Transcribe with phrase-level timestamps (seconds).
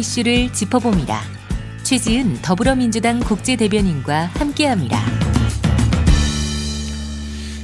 [0.00, 1.20] 이슈를 짚어봅니다.
[1.82, 4.98] 최지은 더불어민주당 국제대변인과 함께합니다.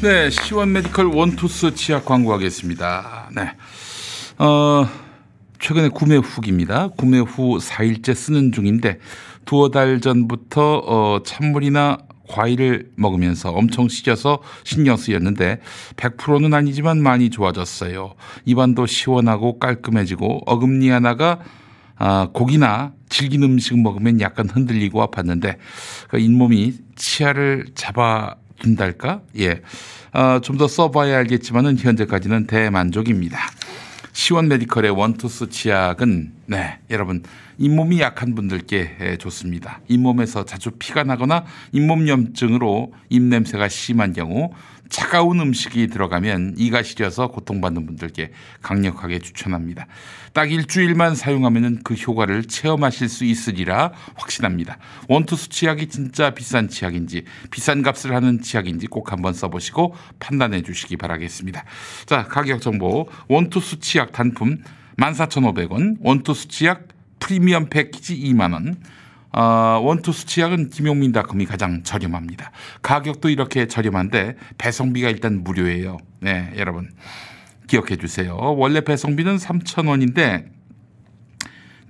[0.02, 3.30] 네, 시원 메디컬 원투스 치약 광고하겠습니다.
[3.34, 3.52] 네.
[4.36, 4.86] 어,
[5.60, 6.88] 최근에 구매 후기입니다.
[6.88, 8.98] 구매 후 4일째 쓰는 중인데
[9.46, 11.96] 두어 달 전부터 어, 찬물이나
[12.28, 15.60] 과일을 먹으면서 엄청 시려서 신경 쓰였는데
[15.96, 18.14] 100%는 아니지만 많이 좋아졌어요.
[18.44, 21.38] 입안도 시원하고 깔끔해지고 어금니 하나가
[21.98, 25.56] 아, 고기나 질긴 음식 먹으면 약간 흔들리고 아팠는데
[26.08, 29.22] 그 잇몸이 치아를 잡아준달까?
[29.38, 29.62] 예.
[30.12, 33.38] 아, 좀 더 써봐야 알겠지만은 현재까지는 대만족입니다.
[34.12, 37.22] 시원 메디컬의 원투스 치약은 네 여러분
[37.58, 39.80] 잇몸이 약한 분들께 좋습니다.
[39.88, 44.52] 잇몸에서 자주 피가 나거나 잇몸 염증으로 입냄새가 심한 경우
[44.88, 49.86] 차가운 음식이 들어가면 이가 시려서 고통받는 분들께 강력하게 추천합니다.
[50.32, 54.78] 딱 일주일만 사용하면 그 효과를 체험하실 수 있으리라 확신합니다.
[55.08, 61.64] 원투스 치약이 진짜 비싼 치약인지 비싼 값을 하는 치약인지 꼭 한번 써보시고 판단해 주시기 바라겠습니다.
[62.06, 64.62] 자 가격 정보 원투스 치약 단품
[64.98, 68.76] 14,500원 원투스 치약 프리미엄 패키지 2만 원
[69.36, 72.50] 어, 원투스 치약은 김용민닷컴이 가장 저렴합니다.
[72.80, 75.98] 가격도 이렇게 저렴한데 배송비가 일단 무료예요.
[76.20, 76.90] 네, 여러분
[77.66, 78.34] 기억해 주세요.
[78.34, 80.46] 원래 배송비는 3,000원인데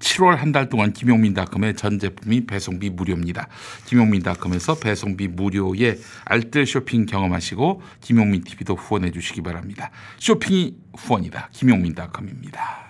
[0.00, 3.47] 7월 한 달 동안 김용민닷컴의 전 제품이 배송비 무료입니다.
[3.86, 9.90] 김용민닷컴에서 배송비 무료에 알뜰 쇼핑 경험하시고 김용민 TV도 후원해 주시기 바랍니다.
[10.18, 11.51] 쇼핑이 후원이다.
[11.52, 12.86] 김용민닷컴입니다.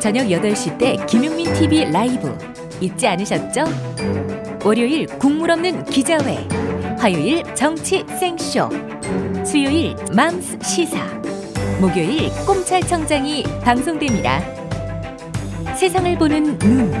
[0.00, 2.36] 저녁 8시 때 김용민 TV 라이브
[2.80, 3.64] 잊지 않으셨죠?
[4.64, 6.48] 월요일 국물 없는 기자회,
[6.98, 8.70] 화요일 정치 생쇼,
[9.44, 11.04] 수요일 맘스 시사,
[11.80, 14.40] 목요일 꼼찰청장이 방송됩니다.
[15.76, 16.92] 세상을 보는 눈,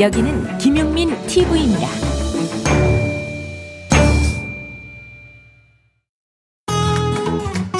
[0.00, 1.88] 여기는 김용민 TV입니다.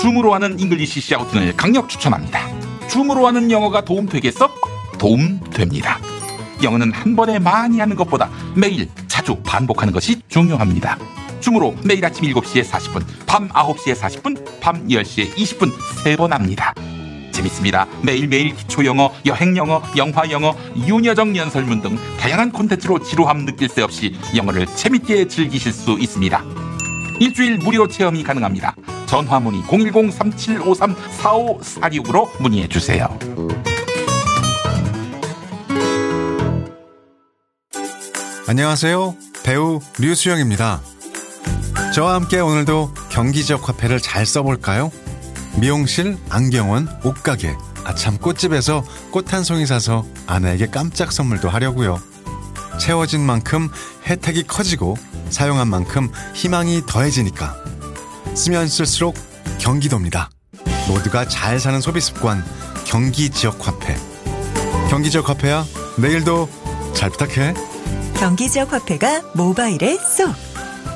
[0.00, 2.51] 줌으로 하는 English shouting을 강력 추천합니다.
[2.88, 4.50] 줌으로 하는 영어가 도움 되겠어?
[4.98, 5.98] 도움 됩니다.
[6.62, 10.98] 영어는 한 번에 많이 하는 것보다 매일 자주 반복하는 것이 중요합니다.
[11.40, 15.72] 줌으로 매일 아침 7시에 40분, 밤 9시에 40분, 밤 10시에 20분
[16.04, 16.72] 세 번 합니다.
[17.32, 17.86] 재밌습니다.
[18.02, 23.82] 매일매일 기초 영어, 여행 영어, 영화 영어, 윤여정 연설문 등 다양한 콘텐츠로 지루함 느낄 새
[23.82, 26.61] 없이 영어를 재밌게 즐기실 수 있습니다.
[27.22, 28.74] 일주일 무료 체험이 가능합니다.
[29.06, 33.16] 전화 문의 010-3753-4546으로 문의해 주세요.
[38.48, 39.14] 안녕하세요.
[39.44, 40.80] 배우 류수영입니다.
[41.94, 44.90] 저와 함께 오늘도 경기 지역 화폐를 잘 써볼까요?
[45.60, 52.00] 미용실, 안경원, 옷가게, 아참 꽃집에서 꽃 한 송이 사서 아내에게 깜짝 선물도 하려고요.
[52.80, 53.68] 채워진 만큼
[54.06, 54.96] 혜택이 커지고
[55.30, 57.56] 사용한 만큼 희망이 더해지니까
[58.34, 59.16] 쓰면 쓸수록
[59.58, 60.30] 경기도입니다.
[60.88, 62.44] 모두가 잘 사는 소비 습관
[62.84, 63.96] 경기 지역 화폐.
[64.90, 65.64] 경기 지역 화폐야
[65.96, 66.48] 내일도
[66.94, 67.54] 잘 부탁해.
[68.16, 70.34] 경기 지역 화폐가 모바일에 쏙.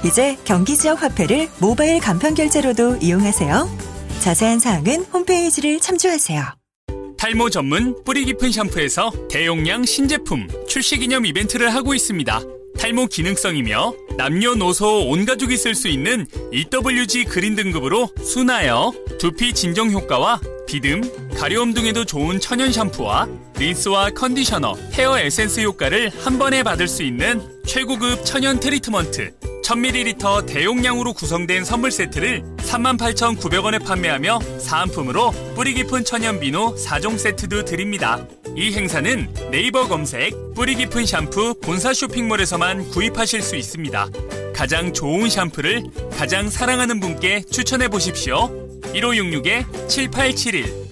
[0.04, 3.68] 이제 경기 지역 화폐를 모바일 간편 결제로도 이용하세요.
[4.20, 6.44] 자세한 사항은 홈페이지를 참조하세요.
[7.16, 12.40] 탈모 전문 뿌리 깊은 샴푸에서 대용량 신제품 출시 기념 이벤트를 하고 있습니다.
[12.78, 20.41] 탈모 기능성이며 남녀노소 온 가족이 쓸 수 있는 EWG 그린 등급으로 순하여 두피 진정 효과와
[20.66, 21.00] 비듬,
[21.34, 23.28] 가려움 등에도 좋은 천연 샴푸와
[23.59, 29.34] 린스와 컨디셔너, 헤어 에센스 효과를 한 번에 받을 수 있는 최고급 천연 트리트먼트
[29.65, 38.27] 1000ml 대용량으로 구성된 선물 세트를 38,900원에 판매하며 사은품으로 뿌리 깊은 천연 비누 4종 세트도 드립니다.
[38.56, 44.08] 이 행사는 네이버 검색 뿌리 깊은 샴푸 본사 쇼핑몰에서만 구입하실 수 있습니다.
[44.54, 48.48] 가장 좋은 샴푸를 가장 사랑하는 분께 추천해 보십시오.
[48.94, 50.85] 1566-7871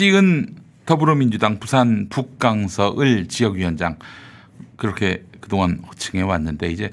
[0.00, 0.54] 네, 최지은
[0.86, 3.98] 더불어민주당 부산 북강서을 지역위원장
[4.76, 6.90] 그렇게 그동안 호칭해 왔는데 이제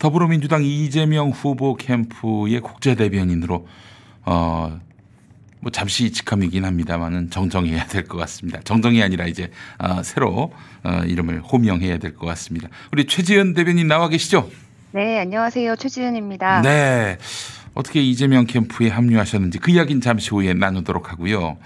[0.00, 3.68] 더불어민주당 이재명 후보 캠프의 국제 대변인으로
[4.24, 4.80] 어.
[5.60, 8.60] 뭐 잠시 직함이긴 합니다만은 정정해야 될 것 같습니다.
[8.62, 10.52] 정정이 아니라 이제 어, 새로
[10.84, 12.68] 어, 이름을 호명해야 될 것 같습니다.
[12.92, 14.48] 우리 최지은 대변인 나와 계시죠?
[14.92, 15.74] 네, 안녕하세요.
[15.76, 16.62] 최지은입니다.
[16.62, 17.18] 네.
[17.78, 21.58] 어떻게 이재명 캠프에 합류하셨는지 그 이야기는 잠시 후에 나누도록 하고요.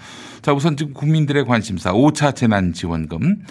[0.43, 3.41] 자, 우선 지금 국민들의 관심사 5차 재난지원금.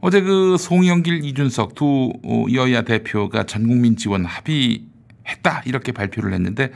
[0.00, 2.12] 어제 그 송영길, 이준석 두
[2.52, 6.72] 여야 대표가 전국민 지원 합의했다 이렇게 발표를 했는데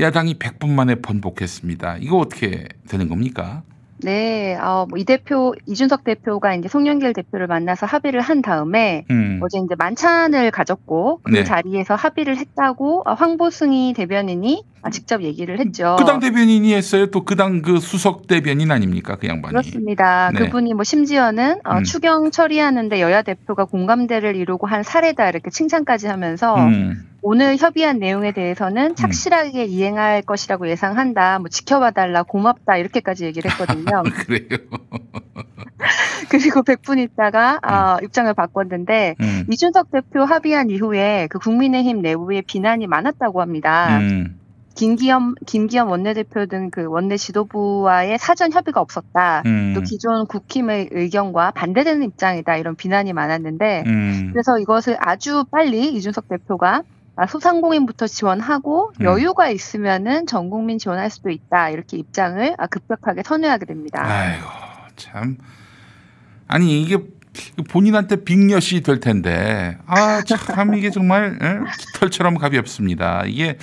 [0.00, 1.98] 야당이 100분 만에 번복했습니다.
[2.00, 3.62] 이거 어떻게 되는 겁니까?
[4.04, 9.40] 네, 어, 뭐 이 대표 이준석 대표가 이제 송영길 대표를 만나서 합의를 한 다음에 음.
[9.42, 11.44] 어제 이제 만찬을 가졌고 그 네.
[11.44, 14.62] 자리에서 합의를 했다고 어, 황보승희 대변인이
[14.92, 15.96] 직접 얘기를 했죠.
[15.98, 17.06] 그당 대변인이 했어요.
[17.06, 19.16] 또 그당 그 수석 대변인 아닙니까?
[19.16, 19.50] 그 양반이.
[19.52, 20.30] 그렇습니다.
[20.32, 20.38] 네.
[20.38, 21.84] 그분이 뭐 심지어는 어, 음.
[21.84, 27.11] 추경 처리하는데 여야 대표가 공감대를 이루고 한 사례다 이렇게 칭찬까지 하면서 음.
[27.22, 28.94] 오늘 협의한 내용에 대해서는 음.
[28.96, 29.68] 착실하게 음.
[29.68, 31.38] 이행할 것이라고 예상한다.
[31.38, 34.02] 뭐 지켜봐달라, 고맙다 이렇게까지 얘기를 했거든요.
[34.26, 34.48] 그래요.
[36.28, 37.72] 그리고 100분 있다가 음.
[37.72, 39.46] 어, 입장을 바꿨는데 음.
[39.50, 43.98] 이준석 대표 합의한 이후에 그 국민의힘 내부에 비난이 많았다고 합니다.
[43.98, 44.38] 음.
[44.74, 49.42] 김기현 김기현 원내대표 등 그 원내 지도부와의 사전 협의가 없었다.
[49.44, 49.72] 음.
[49.74, 52.56] 또 기존 국힘의 의견과 반대되는 입장이다.
[52.56, 54.30] 이런 비난이 많았는데 음.
[54.32, 56.82] 그래서 이것을 아주 빨리 이준석 대표가
[57.16, 59.04] 아, 소상공인부터 지원하고 음.
[59.04, 64.02] 여유가 있으면은 전 국민 지원할 수도 있다 이렇게 입장을 아, 급격하게 선회하게 됩니다.
[64.04, 64.46] 아이고
[64.96, 65.36] 참
[66.48, 66.98] 아니 이게
[67.70, 71.38] 본인한테 빅엿이 될 텐데 아 참 이게 정말
[71.78, 73.24] 깃털처럼 가볍습니다.
[73.26, 73.58] 이게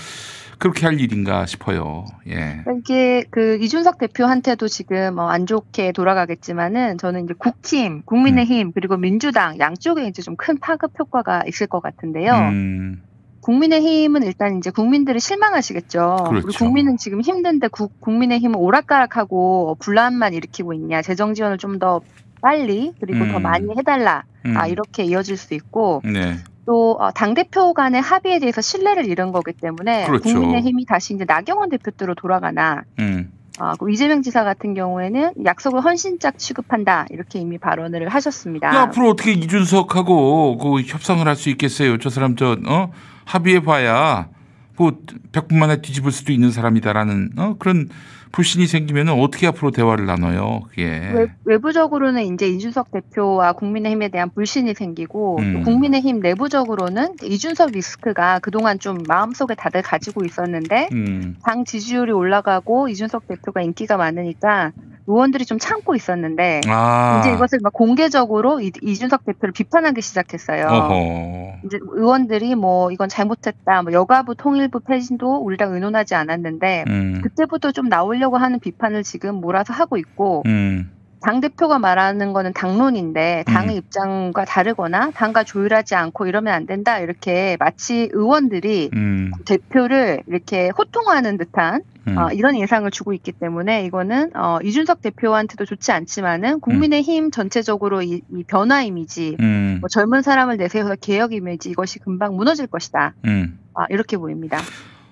[0.60, 2.06] 그렇게 할 일인가 싶어요.
[2.28, 2.64] 예.
[2.80, 8.72] 이게 그 이준석 대표한테도 지금 뭐안 좋게 돌아가겠지만은 저는 이제 국힘, 국민의힘 음.
[8.74, 12.34] 그리고 민주당 양쪽에 이제 좀 큰 파급 효과가 있을 것 같은데요.
[12.34, 13.02] 음.
[13.50, 16.18] 국민의힘은 일단 이제 국민들이 실망하시겠죠.
[16.30, 16.48] 그렇죠.
[16.48, 21.02] 우리 국민은 지금 힘든데 구, 국민의힘은 오락가락하고 분란만 일으키고 있냐.
[21.02, 22.02] 재정 지원을 좀 더
[22.42, 23.32] 빨리 그리고 음.
[23.32, 24.24] 더 많이 해달라.
[24.46, 24.58] 음.
[24.58, 26.36] 아 이렇게 이어질 수 있고 네.
[26.66, 30.24] 또당 어, 대표 간의 합의에 대해서 신뢰를 잃은 거기 때문에 그렇죠.
[30.24, 32.84] 국민의힘이 다시 이제 나경원 대표 때로 돌아가나.
[33.00, 33.32] 음.
[33.60, 38.72] 아, 그 이재명 지사 같은 경우에는 약속을 헌신짝 취급한다 이렇게 이미 발언을 하셨습니다.
[38.82, 41.98] 앞으로 어떻게 이준석하고 그 협상을 할 수 있겠어요?
[41.98, 42.92] 저 사람 저 어?
[43.30, 44.28] 합의해 봐야
[44.76, 44.92] 뭐
[45.32, 47.56] 100분 만에 뒤집을 수도 있는 사람이다라는 어?
[47.60, 47.90] 그런
[48.32, 50.62] 불신이 생기면 어떻게 앞으로 대화를 나눠요?
[50.70, 55.64] 그게 외부적으로는 이제 이준석 대표와 국민의힘에 대한 불신이 생기고 음.
[55.64, 61.36] 국민의힘 내부적으로는 이준석 리스크가 그동안 좀 마음속에 다들 가지고 있었는데 음.
[61.44, 64.72] 당 지지율이 올라가고 이준석 대표가 인기가 많으니까
[65.10, 67.20] 의원들이 좀 참고 있었는데 아.
[67.20, 70.68] 이제 이것을 막 공개적으로 이, 준석 대표를 비판하기 시작했어요.
[70.68, 71.66] 어허.
[71.66, 77.22] 이제 의원들이 뭐 이건 잘못했다, 뭐 여가부 통일부 폐진도 우리 랑 의논하지 않았는데 음.
[77.24, 80.92] 그때부터 좀 나오려고 하는 비판을 지금 몰아서 하고 있고 음.
[81.22, 83.78] 당 대표가 말하는 거는 당론인데 당의 음.
[83.78, 89.32] 입장과 다르거나 당과 조율하지 않고 이러면 안 된다 이렇게 마치 의원들이 음.
[89.46, 92.18] 대표를 이렇게 호통하는 듯한 음.
[92.18, 97.32] 어, 이런 예상을 주고 있기 때문에 이거는 어, 이준석 대표한테도 좋지 않지만은 국민의힘 음.
[97.32, 99.78] 전체적으로 이, 이 변화 이미지, 음.
[99.82, 103.14] 뭐 젊은 사람을 내세워서 개혁 이미지 이것이 금방 무너질 것이다.
[103.26, 103.60] 음.
[103.74, 104.60] 아, 이렇게 보입니다.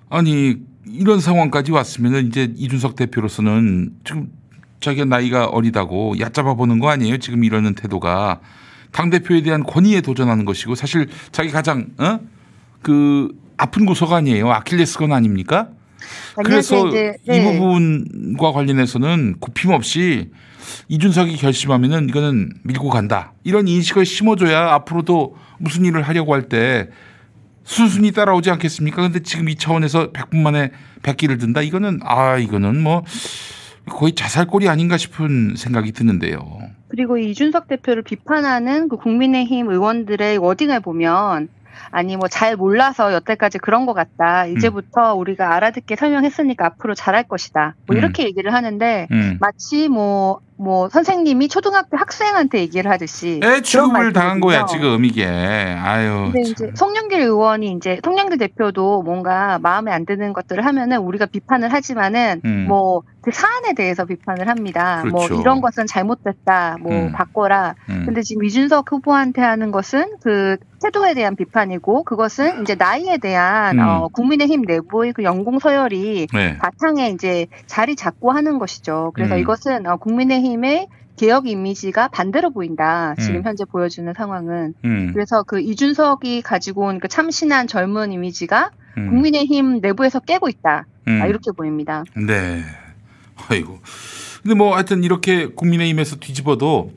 [0.10, 4.32] 아니 이런 상황까지 왔으면 이제 이준석 대표로서는 지금
[4.80, 7.18] 자기가 나이가 어리다고 얕잡아 보는 거 아니에요?
[7.18, 8.40] 지금 이러는 태도가
[8.92, 12.20] 당 대표에 대한 권위에 도전하는 것이고 사실 자기 가장 어?
[12.82, 14.52] 그 아픈 구석 아니에요?
[14.52, 15.70] 아킬레스건 아닙니까?
[16.44, 17.38] 그래서 이제, 네.
[17.38, 20.30] 이 부분과 관련해서는 굽힘없이
[20.90, 23.34] 이준석이 결심하면은 이거는 밀고 간다.
[23.44, 26.90] 이런 인식을 심어줘야 앞으로도 무슨 일을 하려고 할 때
[27.64, 29.02] 순순히 따라오지 않겠습니까?
[29.02, 30.72] 근데 지금 이 차원에서 100분 만에
[31.04, 31.62] 100기를 든다?
[31.64, 33.04] 이거는 아, 이거는 뭐
[33.90, 36.40] 거의 자살골이 아닌가 싶은 생각이 드는데요.
[36.90, 41.50] 그리고 이준석 대표를 비판하는 그 국민의힘 의원들의 워딩을 보면
[41.92, 44.46] 아니 뭐 잘 몰라서 여태까지 그런 것 같다.
[44.46, 45.20] 이제부터 음.
[45.20, 47.76] 우리가 알아듣게 설명했으니까 앞으로 잘할 것이다.
[47.88, 47.98] 뭐 음.
[47.98, 49.38] 이렇게 얘기를 하는데 음.
[49.40, 56.30] 마치 뭐뭐 뭐 선생님이 초등학교 학생한테 얘기를 하듯이 애 취급을 당한 거야 지금 이게 아유.
[56.32, 56.52] 근데 참.
[56.52, 62.42] 이제 송영길 의원이 이제 송영길 대표도 뭔가 마음에 안 드는 것들을 하면은 우리가 비판을 하지만은
[62.46, 62.66] 음.
[62.68, 65.02] 뭐 그 사안에 대해서 비판을 합니다.
[65.04, 65.34] 뭐 그렇죠.
[65.34, 67.12] 뭐 이런 것은 잘못됐다, 뭐 음.
[67.12, 67.76] 바꿔라.
[67.90, 68.04] 음.
[68.06, 73.84] 근데 지금 이준석 후보한테 하는 것은 그 태도에 대한 비판이고 그것은 이제 나이에 대한 음.
[73.86, 76.58] 어, 국민의힘 내부의 그 연공 서열이 네.
[76.58, 79.12] 바탕에 이제 자리 잡고 하는 것이죠.
[79.14, 79.42] 그래서 음.
[79.42, 83.14] 이것은 어, 국민의힘의 개혁 이미지가 반대로 보인다.
[83.20, 83.44] 지금 음.
[83.44, 84.74] 현재 보여주는 상황은.
[84.86, 85.10] 음.
[85.12, 89.10] 그래서 그 이준석이 가지고 온 그 참신한 젊은 이미지가 음.
[89.10, 90.86] 국민의힘 내부에서 깨고 있다.
[91.10, 91.20] 음.
[91.22, 92.06] 아, 이렇게 보입니다.
[92.16, 92.62] 네.
[93.50, 93.80] 아이고.
[94.42, 96.92] 근데 뭐 하여튼 이렇게 국민의힘에서 뒤집어도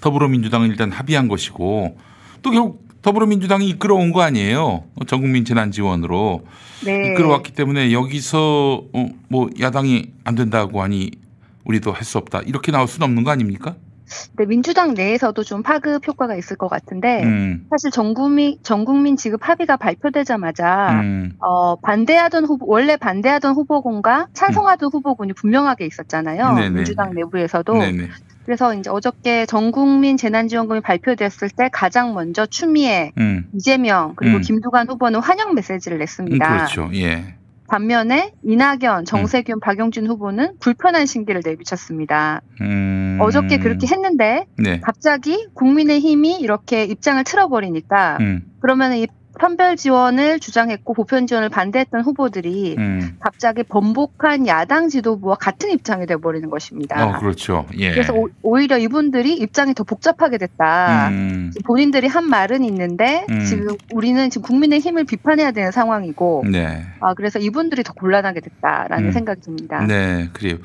[0.00, 1.96] 더불어민주당은 일단 합의한 것이고
[2.42, 4.84] 또 결국 더불어민주당이 이끌어온 거 아니에요.
[5.06, 6.46] 전 국민 재난 지원으로
[6.84, 7.12] 네.
[7.12, 11.10] 이끌어왔기 때문에 여기서 어, 뭐 야당이 안 된다고 하니
[11.64, 13.76] 우리도 할 수 없다 이렇게 나올 수는 없는 거 아닙니까?
[14.36, 17.66] 네, 민주당 내에서도 좀 파급 효과가 있을 것 같은데 음.
[17.70, 21.32] 사실 전국민 전국민 지급 합의가 발표되자마자 음.
[21.38, 24.90] 어, 반대하던 후보 원래 반대하던 후보군과 찬성하던 음.
[24.92, 26.54] 후보군이 분명하게 있었잖아요.
[26.54, 26.70] 네네.
[26.70, 28.08] 민주당 내부에서도 네네.
[28.44, 33.48] 그래서 이제 어저께 전국민 재난지원금이 발표됐을 때 가장 먼저 추미애, 음.
[33.54, 34.40] 이재명 그리고 음.
[34.42, 36.52] 김두관 후보는 환영 메시지를 냈습니다.
[36.52, 36.90] 음, 그렇죠.
[36.94, 37.36] 예.
[37.74, 39.60] 반면에 이낙연, 정세균, 음.
[39.60, 42.40] 박용진 후보는 불편한 신기를 내비쳤습니다.
[42.60, 43.18] 음...
[43.20, 44.80] 어저께 그렇게 했는데 네.
[44.80, 48.42] 갑자기 국민의힘이 이렇게 입장을 틀어버리니까 음.
[48.60, 49.08] 그러면 이
[49.40, 53.16] 선별 지원을 주장했고 보편 지원을 반대했던 후보들이 음.
[53.20, 57.06] 갑자기 번복한 야당 지도부와 같은 입장이 돼버리는 것입니다.
[57.06, 57.66] 어, 그렇죠.
[57.78, 57.90] 예.
[57.90, 61.08] 그래서 오, 히려 이분들이 입장이 더 복잡하게 됐다.
[61.08, 61.52] 음.
[61.64, 63.44] 본인들이 한 말은 있는데 음.
[63.44, 66.84] 지금 우리는 지금 국민의 힘을 비판해야 되는 상황이고, 네.
[67.00, 69.12] 아 그래서 이분들이 더 곤란하게 됐다라는 음.
[69.12, 69.84] 생각이 듭니다.
[69.86, 70.58] 네, 그래요.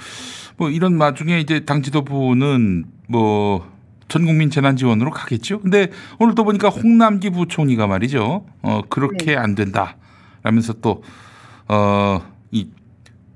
[0.58, 3.79] 뭐 이런 와중에 이제 당 지도부는 뭐
[4.10, 5.62] 전 국민 재난 지원으로 가겠죠.
[5.62, 5.90] 근데
[6.20, 8.46] 오늘 또 보니까 홍남기 부총리가 말이죠.
[8.62, 9.36] 어 그렇게 네.
[9.38, 9.96] 안 된다.
[10.44, 11.02] 라면서 또
[11.70, 12.68] 어 이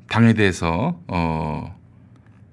[0.10, 1.75] 당에 대해서 어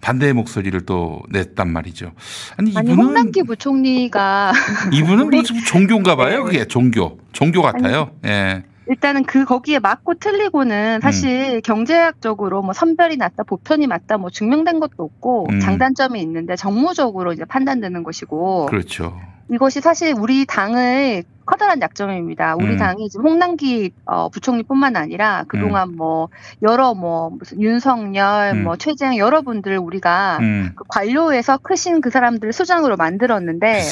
[0.00, 2.12] 반대의 목소리를 또 냈단 말이죠.
[2.56, 4.52] 아니 이분은 아니, 홍남기 부총리가
[4.92, 5.36] 이분은 우리...
[5.38, 6.44] 뭐 종교인가 봐요.
[6.44, 8.10] 그게 종교 종교 같아요.
[8.22, 8.62] 아니, 예.
[8.90, 11.60] 일단은 그 거기에 맞고 틀리고는 사실 음.
[11.62, 15.60] 경제학적으로 뭐 선별이 맞다, 보편이 맞다, 뭐 증명된 것도 없고 음.
[15.60, 18.66] 장단점이 있는데 정무적으로 이제 판단되는 것이고.
[18.66, 19.16] 그렇죠.
[19.48, 22.54] 이것이 사실 우리 당을 커다란 약점입니다.
[22.54, 22.76] 우리 음.
[22.76, 25.96] 당이 지금 홍남기 어, 부총리뿐만 아니라 그동안 음.
[25.96, 26.28] 뭐
[26.62, 28.62] 여러 뭐 무슨 윤석열, 음.
[28.62, 30.70] 뭐 최재형 여러분들 우리가 음.
[30.76, 33.82] 그 관료에서 크신 그 사람들 수장으로 만들었는데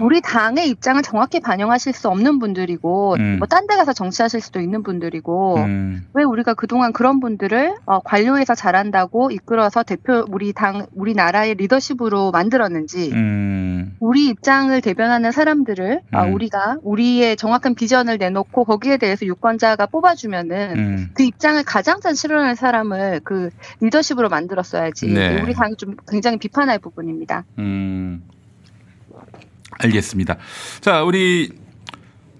[0.00, 3.36] 우리 당의 입장을 정확히 반영하실 수 없는 분들이고 음.
[3.38, 6.06] 뭐딴 데 가서 정치하실 수도 있는 분들이고 음.
[6.14, 13.12] 왜 우리가 그동안 그런 분들을 어, 관료에서 잘한다고 이끌어서 대표 우리 당 우리나라의 리더십으로 만들었는지
[14.00, 20.78] 우리 입장을 대변하는 사람들을 어, 우리가 우리 의 정확한 비전을 내놓고 거기에 대해서 유권자가 뽑아주면은
[20.78, 21.10] 음.
[21.14, 25.06] 그 입장을 가장 잘 실현할 사람을 그 리더십으로 만들었어야지.
[25.08, 25.40] 네.
[25.42, 27.44] 우리 당이 좀 굉장히 비판할 부분입니다.
[27.58, 28.22] 음.
[29.78, 30.36] 알겠습니다.
[30.80, 31.50] 자, 우리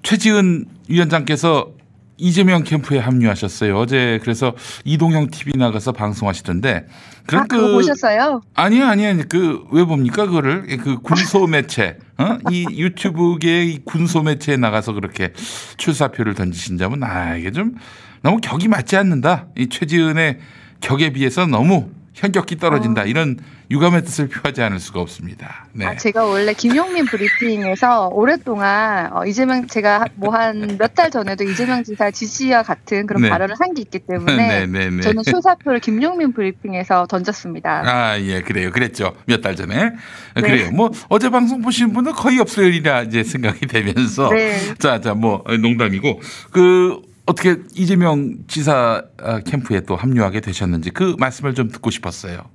[0.02, 1.72] 최지은 위원장께서
[2.16, 3.76] 이재명 캠프에 합류하셨어요.
[3.76, 6.86] 어제 그래서 이동형 TV 나가서 방송하시던데.
[7.26, 8.42] 그런 아, 그 보셨어요?
[8.54, 9.22] 아니요, 아니요.
[9.28, 10.66] 그 왜 봅니까 그거를?
[10.78, 12.38] 그 군소 매체, 어?
[12.50, 15.32] 이 유튜브계의 군소 매체에 나가서 그렇게
[15.76, 17.74] 출사표를 던지신다면 아 이게 좀
[18.22, 19.48] 너무 격이 맞지 않는다.
[19.56, 20.38] 이 최지은의
[20.80, 23.02] 격에 비해서 너무 현격히 떨어진다.
[23.02, 23.04] 어.
[23.06, 23.36] 이런
[23.70, 25.66] 유감의 뜻을 표하지 않을 수가 없습니다.
[25.72, 25.84] 네.
[25.84, 31.82] 아, 제가 원래 김용민 브리핑에서 오랫동안 어, 이재명 제가 뭐 한 몇 달 전에도 이재명
[31.82, 33.28] 지사 지시와 같은 그런 네.
[33.30, 37.82] 발언을 한 게 있기 때문에 네, 네, 네, 저는 출사표를 김용민 브리핑에서 던졌습니다.
[37.84, 38.70] 아, 예, 그래요.
[38.70, 39.14] 그랬죠.
[39.26, 39.90] 몇 달 전에.
[40.36, 40.40] 네.
[40.40, 40.70] 그래요.
[40.70, 44.74] 뭐 어제 방송 보신 분은 거의 없으리라 이제 생각이 되면서 네.
[44.78, 46.20] 자, 자, 뭐 농담이고
[46.52, 52.53] 그 어떻게 이재명 지사 아, 캠프에 또 합류하게 되셨는지 그 말씀을 좀 듣고 싶었어요.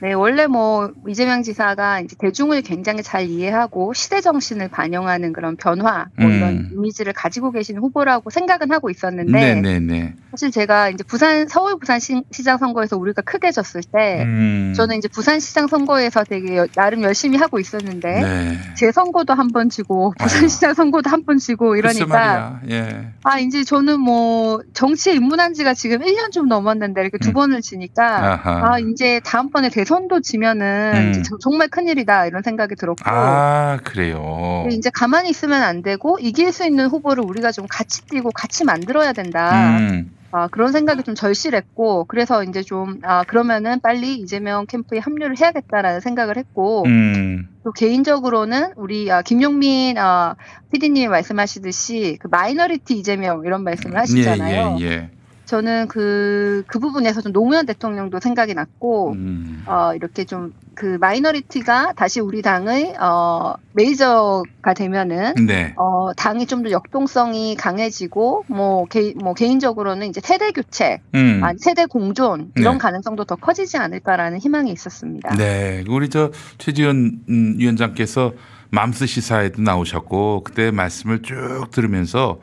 [0.00, 6.06] 네, 원래 뭐 이재명 지사가 이제 대중을 굉장히 잘 이해하고 시대 정신을 반영하는 그런 변화
[6.16, 6.32] 뭐 음.
[6.36, 10.14] 이런 이미지를 가지고 계신 후보라고 생각은 하고 있었는데 네네네.
[10.30, 14.72] 사실 제가 이제 부산 서울 부산 시, 장 선거에서 우리가 크게 졌을 때 음.
[14.76, 18.58] 저는 이제 부산 시장 선거에서 되게 나름 열심히 하고 있었는데 네.
[18.76, 23.08] 제 선거도 한 번 지고 부산 시장 선거도 한 번 지고 이러니까 예.
[23.24, 27.34] 아 이제 저는 뭐 정치에 입문한 지가 지금 1년 좀 넘었는데 이렇게 두 음.
[27.34, 28.74] 번을 지니까 아하.
[28.74, 31.22] 아 이제 다음번에 대 선도 지면은 음.
[31.40, 36.86] 정말 큰일이다 이런 생각이 들었고 아 그래요 이제 가만히 있으면 안 되고 이길 수 있는
[36.86, 40.10] 후보를 우리가 좀 같이 뛰고 같이 만들어야 된다 음.
[40.30, 46.00] 아, 그런 생각이 좀 절실했고 그래서 이제 좀 아, 그러면은 빨리 이재명 캠프에 합류를 해야겠다라는
[46.00, 47.48] 생각을 했고 음.
[47.64, 50.36] 또 개인적으로는 우리 아, 김용민 아,
[50.70, 54.76] PD님이 말씀하시듯이 그 minority 이재명 이런 말씀을 하시잖아요.
[54.80, 55.10] 예, 예, 예.
[55.48, 59.64] 저는 그, 그 부분에서 좀 노무현 대통령도 생각이 났고, 음.
[59.66, 65.74] 어, 이렇게 좀 그 minority가 다시 우리 당의, 어, 메이저가 되면은, 네.
[65.76, 71.40] 어, 당이 좀 더 역동성이 강해지고, 뭐, 개, 뭐, 개인적으로는 이제 세대 교체, 음.
[71.42, 72.78] 아니, 세대 공존, 이런 네.
[72.78, 75.34] 가능성도 더 커지지 않을까라는 희망이 있었습니다.
[75.34, 75.82] 네.
[75.88, 78.34] 우리 저 최지은 음, 위원장께서
[78.70, 82.38] 맘스 시사에도 나오셨고, 그때 말씀을 쭉 들으면서,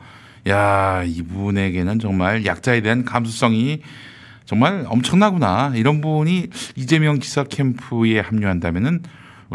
[0.48, 3.80] 야, 이분에게는 정말 약자에 대한 감수성이
[4.44, 5.72] 정말 엄청나구나.
[5.74, 9.02] 이런 분이 이재명 지사 캠프에 합류한다면은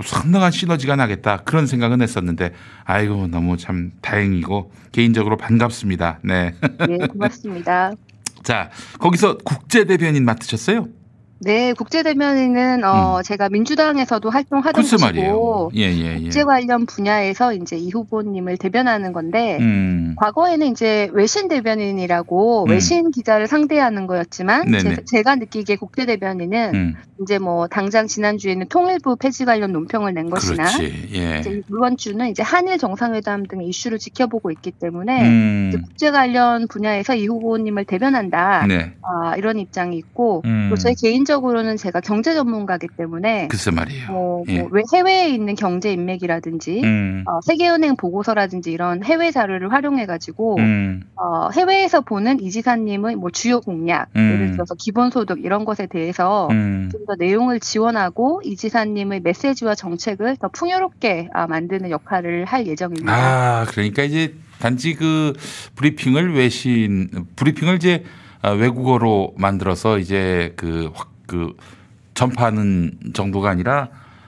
[0.04, 1.38] 상당한 시너지가 나겠다.
[1.38, 2.54] 그런 생각은 했었는데,
[2.86, 6.20] 아이고, 너무 참 다행이고, 개인적으로 반갑습니다.
[6.24, 6.54] 네.
[6.88, 7.92] 네, 고맙습니다.
[8.44, 8.70] 자,
[9.00, 10.88] 거기서 국제대변인 맡으셨어요?
[11.44, 13.24] 네, 국제대면에는 어 음.
[13.24, 16.22] 제가 민주당에서도 활동하던 곳이고 예, 예, 예.
[16.22, 20.16] 국제 관련 분야에서 이제 이 후보님을 대변하는 건데 음.
[20.18, 22.70] 과거에는 이제 외신 대변인이라고 음.
[22.70, 24.72] 외신 기자를 상대하는 거였지만
[25.06, 26.96] 제, 가 느끼기에 국제 대변인은 음.
[27.24, 30.66] 이제 뭐 당장 지난주에는 통일부 폐지 관련 논평을 낸 것이나
[31.14, 31.40] 예.
[31.40, 35.72] 이제 이번 주는 이제 한일 정상회담 등의 이슈를 지켜보고 있기 때문에 음.
[35.86, 38.94] 국제 관련 분야에서 이 후보님을 대변한다 네.
[39.02, 40.70] 아, 이런 입장이 있고 음.
[40.70, 44.12] 또제 개인적 개인적으로는 제가 경제 전문가기 때문에 글쎄 말이에요.
[44.12, 44.62] 뭐, 예.
[44.62, 47.24] 뭐 해외에 있는 경제 인맥이라든지 음.
[47.26, 51.04] 어, 세계은행 보고서라든지 이런 해외 자료를 활용해 가지고 음.
[51.16, 54.34] 어, 해외에서 보는 이 지사님의 뭐 주요 공약, 음.
[54.34, 56.90] 예를 들어서 기본소득 이런 것에 대해서 음.
[56.92, 63.14] 좀더 내용을 지원하고 이 지사님의 메시지와 정책을 더 풍요롭게 아, 만드는 역할을 할 예정입니다.
[63.14, 65.34] 아 그러니까 이제 단지 그
[65.76, 68.04] 브리핑을 외신 브리핑을 이제
[68.42, 71.56] 아, 외국어로 만들어서 이제 그 확 그
[72.14, 73.88] 전파하는 정도가 아니라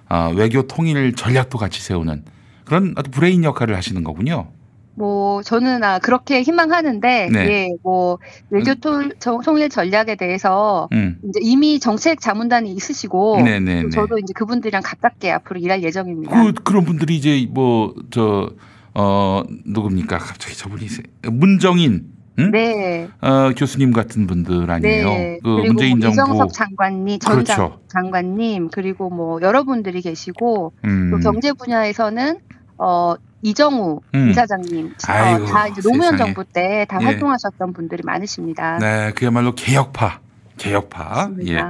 [0.10, 2.24] 어, 외교 통일 전략도 같이 세우는
[2.64, 4.48] 그런 아주 브레인 역할을 하시는 거군요.
[4.96, 7.40] 뭐 저는 아 그렇게 희망하는데 네.
[7.48, 8.20] 예, 뭐
[8.52, 9.10] 외교 음.
[9.44, 11.18] 통일 전략에 대해서 음.
[11.28, 13.60] 이제 이미 정책 자문단이 있으시고 네네네.
[13.60, 13.90] 네, 네.
[13.90, 16.44] 저도 이제 그분들이랑 가깝게 앞으로 일할 예정입니다.
[16.44, 18.50] 그, 그런 분들이 이제 뭐 저
[18.96, 20.88] 어 누굽니까 갑자기 저분이
[21.32, 22.52] 문정인 응?
[22.52, 23.10] 네.
[23.22, 25.06] 어, 교수님 같은 분들 아니에요.
[25.06, 25.40] 네.
[25.44, 27.80] 그 그리고 문재인 뭐 정부 이종석 장관님, 전 그렇죠.
[27.88, 31.12] 장관님 그리고 뭐 여러분들이 계시고 음.
[31.12, 32.40] 또 경제 분야에서는
[32.78, 34.30] 어 이정우 음.
[34.30, 36.18] 이사장님 어, 다 이제 노무현 세상에.
[36.18, 37.06] 정부 때다 예.
[37.06, 38.80] 활동하셨던 분들이 많으십니다.
[38.80, 40.20] 네, 그야말로 개혁파,
[40.58, 41.04] 개혁파.
[41.04, 41.52] 맞습니다.
[41.52, 41.62] 예.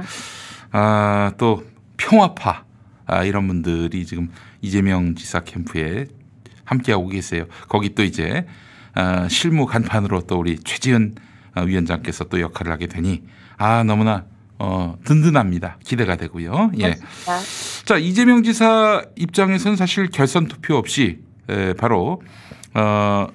[0.70, 1.64] 아, 또
[1.96, 2.64] 평화파
[3.06, 6.06] 아, 이런 분들이 지금 이재명 지사 캠프에
[6.64, 7.44] 함께하고 계세요.
[7.68, 8.46] 거기 또 이제
[8.96, 11.14] 어, 실무 간판으로 또 우리 최지은
[11.56, 13.22] 어, 위원장께서 또 역할을 하게 되니
[13.56, 14.24] 아 너무나
[14.58, 15.78] 어, 든든합니다.
[15.84, 16.72] 기대가 되고요.
[16.80, 16.94] 예.
[17.84, 22.22] 자 이재명 지사 입장에서는 사실 결선 투표 없이 에, 바로
[22.74, 23.26] 어,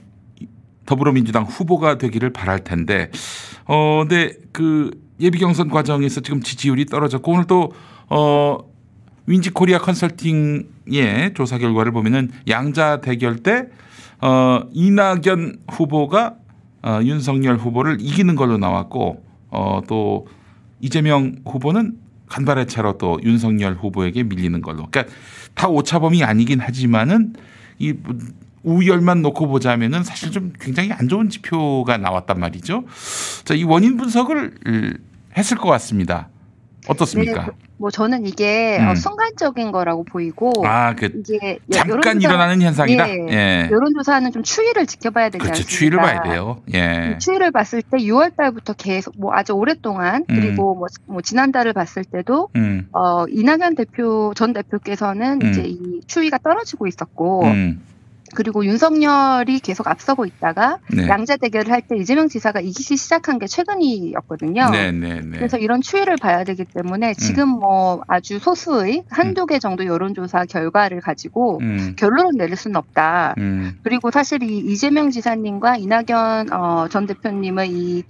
[0.86, 3.12] 더불어민주당 후보가 되기를 바랄 텐데
[3.65, 7.74] 어, 근데 그 예비 경선 과정에서 지금 지지율이 떨어졌고 오늘 또
[8.08, 8.58] 어,
[9.28, 13.67] 윈지 코리아 컨설팅의 조사 결과를 보면은 양자 대결 때
[14.21, 16.36] 어, 이낙연 후보가
[16.82, 20.27] 어, 윤석열 후보를 이기는 걸로 나왔고 어, 또
[20.82, 24.88] 이재명 후보는 간발의 차로 또 윤석열 후보에게 밀리는 걸로.
[24.89, 25.13] 그러니까
[25.55, 27.34] 다 오차범위 아니긴 하지만은
[27.79, 27.95] 이
[28.63, 32.84] 우열만 놓고 보자면은 사실 좀 굉장히 안 좋은 지표가 나왔단 말이죠.
[33.45, 34.99] 자, 이 원인 분석을
[35.38, 36.29] 했을 것 같습니다.
[36.89, 37.45] 어떻습니까?
[37.45, 38.95] 네, 뭐 저는 이게 어, 음.
[38.95, 43.10] 순간적인 거라고 보이고 아, 그 이게 잠깐 일어나는 현상이다.
[43.10, 43.69] 예, 예.
[43.71, 45.62] 여론조사는 좀 추이를 지켜봐야 되지 그렇죠.
[45.62, 45.69] 않습니까?
[45.69, 46.62] 추이를 봐야 돼요.
[46.73, 47.17] 예.
[47.19, 50.36] 추이를 봤을 때 6월 달부터 계속 뭐 아주 오랫동안 음.
[50.36, 52.88] 그리고 뭐, 뭐 지난달을 봤을 때도 음.
[52.91, 55.49] 어 이낙연 대표 전 대표께서는 음.
[55.49, 57.82] 이제 이 추이가 떨어지고 있었고 음.
[58.39, 61.10] 그리고 윤석열이 계속 앞서고 있다가 네.
[61.10, 64.69] 양자 대결을 할 때 이재명 지사가 이기기 시작한 게 최근이었거든요.
[64.69, 65.38] 네, 네, 네.
[65.38, 67.60] 그래서 이런 추이를 봐야 되기 때문에 지금 음.
[67.60, 71.95] 뭐 아주 소수의 한두 개 정도 여론조사 결과를 가지고 음.
[71.97, 73.36] 결론을 내릴 수는 없다.
[73.39, 73.78] 음.
[73.84, 78.04] 그리고 사실 이 이재명 지사님과 이낙연 어, 전 대표님의 이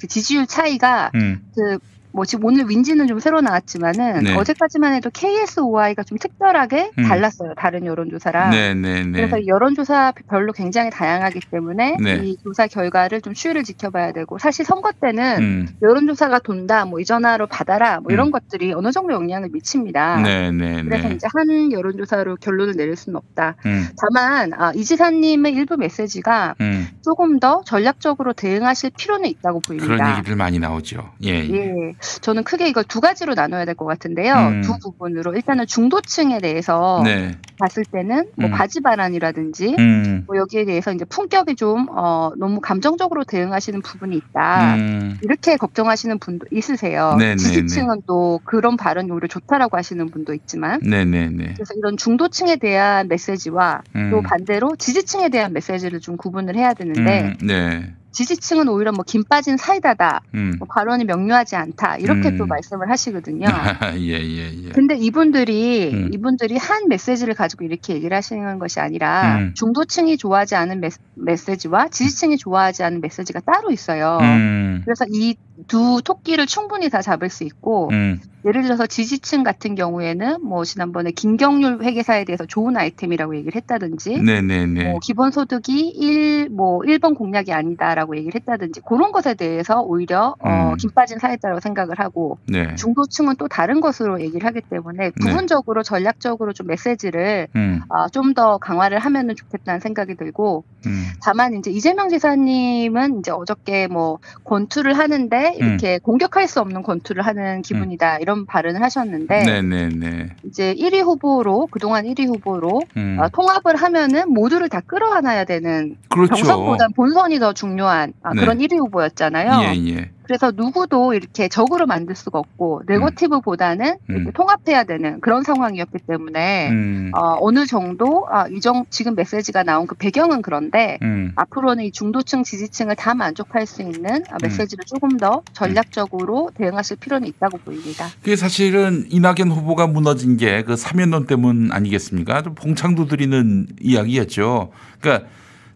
[0.00, 1.40] 그 지지율 차이가 음.
[1.54, 1.78] 그
[2.16, 4.34] 뭐 지금 오늘 윈지는 좀 새로 나왔지만은 네.
[4.34, 7.04] 어제까지만 해도 KSOI가 좀 특별하게 음.
[7.04, 7.52] 달랐어요.
[7.56, 8.50] 다른 여론조사랑.
[8.50, 9.12] 네, 네, 네.
[9.12, 12.16] 그래서 여론조사 별로 굉장히 다양하기 때문에 네.
[12.24, 15.68] 이 조사 결과를 좀 추이를 지켜봐야 되고 사실 선거 때는 음.
[15.82, 18.30] 여론조사가 돈다, 뭐 이 전화로 받아라, 뭐 이런 음.
[18.32, 20.22] 것들이 어느 정도 영향을 미칩니다.
[20.22, 20.50] 네.
[20.82, 23.56] 그래서 이제 한 여론조사로 결론을 내릴 수는 없다.
[23.66, 23.88] 음.
[24.00, 26.88] 다만 아, 이 지사님의 일부 메시지가 음.
[27.04, 29.94] 조금 더 전략적으로 대응하실 필요는 있다고 보입니다.
[29.94, 31.10] 그런 얘기들 많이 나오죠.
[31.24, 31.46] 예.
[31.48, 31.94] 예.
[32.16, 32.20] 예.
[32.20, 34.34] 저는 크게 이걸 두 가지로 나눠야 될 것 같은데요.
[34.34, 34.62] 음.
[34.62, 37.36] 두 부분으로 일단은 중도층에 대해서 네.
[37.58, 38.52] 봤을 때는 뭐 음.
[38.52, 40.24] 바지 반환이라든지 음.
[40.26, 44.74] 뭐 여기에 대해서 이제 품격이 좀 어, 너무 감정적으로 대응하시는 부분이 있다.
[44.76, 45.18] 음.
[45.22, 47.16] 이렇게 걱정하시는 분도 있으세요.
[47.18, 47.36] 네네네.
[47.36, 51.54] 지지층은 또 그런 발언이 오히려 좋다라고 하시는 분도 있지만 네네네.
[51.54, 54.10] 그래서 이런 중도층에 대한 메시지와 음.
[54.10, 57.46] 또 반대로 지지층에 대한 메시지를 좀 구분을 해야 되는데 음.
[57.46, 57.92] 네.
[58.16, 60.56] 지지층은 오히려 뭐 김 빠진 사이다다, 음.
[60.58, 62.38] 뭐 발언이 명료하지 않다 이렇게 음.
[62.38, 63.46] 또 말씀을 하시거든요.
[63.98, 64.68] 예, 예, 예.
[64.70, 66.10] 근데 이분들이 음.
[66.12, 69.54] 이분들이 한 메시지를 가지고 이렇게 얘기를 하시는 것이 아니라 음.
[69.54, 74.18] 중도층이 좋아하지 않은 메, 시 지와 지지층이 좋아하지 않은 메시지가 따로 있어요.
[74.22, 74.80] 음.
[74.84, 75.36] 그래서 이
[75.68, 78.20] 두 토끼를 충분히 다 잡을 수 있고 음.
[78.46, 84.84] 예를 들어서 지지층 같은 경우에는 뭐 지난번에 김경률 회계사에 대해서 좋은 아이템이라고 얘기를 했다든지 네네네.
[84.84, 90.52] 뭐 기본소득이 1, 뭐 1번 공약이 아니다라고 얘기를 했다든지 그런 것에 대해서 오히려 어, 음.
[90.52, 92.74] 어, 김 빠진 사회다라고 생각을 하고 네.
[92.76, 95.12] 중도층은 또 다른 것으로 얘기를 하기 때문에 네.
[95.20, 95.88] 부분적으로 네.
[95.88, 97.82] 전략적으로 좀 메시지를 음.
[97.88, 101.06] 어, 좀더 강화를 하면은 좋겠다는 생각이 들고 음.
[101.22, 106.00] 다만 이제 이재명 지사님은 이제 어저께 뭐 권투를 하는데 이렇게 음.
[106.02, 110.28] 공격할 수 없는 권투를 하는 기분이다 이런 이런 발언을 하셨는데 네네네.
[110.44, 113.16] 이제 1위 후보로 그동안 1위 후보로 음.
[113.18, 116.34] 어, 통합을 하면은 모두를 다 끌어안아야 되는 그렇죠.
[116.34, 118.40] 경선보다 본선이 더 중요한 아, 네.
[118.40, 119.62] 그런 1위 후보였잖아요.
[119.62, 120.10] 예, 예.
[120.26, 124.32] 그래서 누구도 이렇게 적으로 만들 수가 없고 네거티브보다는 음.
[124.32, 127.12] 통합해야 되는 그런 상황이었기 때문에 음.
[127.14, 131.32] 어, 어느 정도 아, 이정 지금 메시지가 나온 그 배경은 그런데 음.
[131.36, 137.28] 앞으로는 이 중도층 지지층을 다 만족할 수 있는 아, 메시지를 조금 더 전략적으로 대응하실 필요는
[137.28, 138.08] 있다고 보입니다.
[138.20, 142.42] 그게 사실은 이낙연 후보가 무너진 게그 사면론 때문 아니겠습니까?
[142.42, 144.72] 좀 봉창도 드리는 이야기였죠.
[145.00, 145.28] 그러니까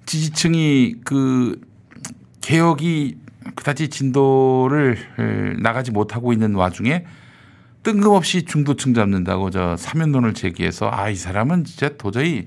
[0.07, 1.61] 지지층이 그
[2.41, 3.17] 개혁이
[3.55, 7.05] 그다지 진도를 나가지 못하고 있는 와중에
[7.83, 12.46] 뜬금없이 중도층 잡는다고 저 사면론을 제기해서 아 이 사람은 진짜 도저히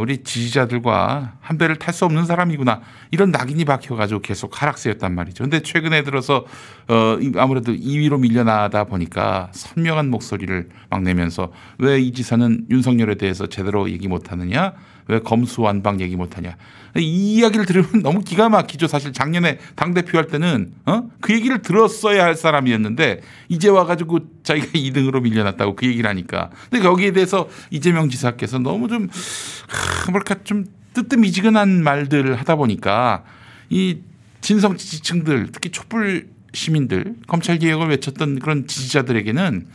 [0.00, 2.80] 우리 지지자들과 한 배를 탈 수 없는 사람이구나
[3.12, 5.44] 이런 낙인이 박혀가지고 계속 하락세였단 말이죠.
[5.44, 6.44] 근데 최근에 들어서
[6.88, 13.88] 어 아무래도 2위로 밀려나다 보니까 선명한 목소리를 막 내면서 왜 이 지사는 윤석열에 대해서 제대로
[13.88, 14.72] 얘기 못하느냐
[15.12, 16.56] 왜 검수완박 얘기 못하냐.
[16.96, 18.86] 이 이야기를 들으면 너무 기가 막히죠.
[18.86, 21.04] 사실 작년에 당대표 할 때는 어?
[21.20, 26.50] 그 얘기를 들었어야 할 사람이었는데 이제 와가지고 자기가 2등으로 밀려났다고 그 얘기를 하니까.
[26.70, 29.08] 근데 거기에 대해서 이재명 지사께서 너무 좀,
[29.68, 33.24] 하, 뭐랄까 좀 뜨뜻미지근한 말들을 하다 보니까
[33.70, 33.98] 이
[34.40, 39.66] 진성 지지층들 특히 촛불 시민들 검찰 개혁을 외쳤던 그런 지지자들에게는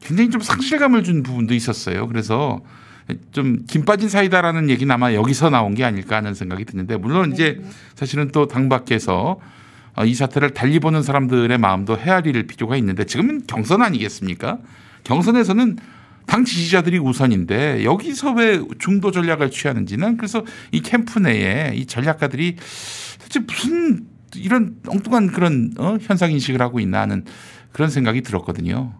[0.00, 2.06] 굉장히 좀 상실감을 준 부분도 있었어요.
[2.08, 2.60] 그래서
[3.32, 7.58] 좀 김 빠진 사이다라는 얘기는 아마 여기서 나온 게 아닐까 하는 생각이 드는데 물론 이제
[7.60, 7.68] 네.
[7.94, 9.38] 사실은 또 당 밖에서
[9.96, 14.58] 어, 이 사태를 달리 보는 사람들의 마음도 헤아릴 필요가 있는데 지금은 경선 아니겠습니까?
[15.04, 15.76] 경선에서는
[16.26, 22.56] 당 지지자들이 우선인데 여기서 왜 중도 전략을 취하는지는 그래서 이 캠프 내에 이 전략가들이
[23.18, 25.96] 대체 무슨 이런 엉뚱한 그런 어?
[26.00, 27.24] 현상 인식을 하고 있나 하는
[27.72, 28.94] 그런 생각이 들었거든요.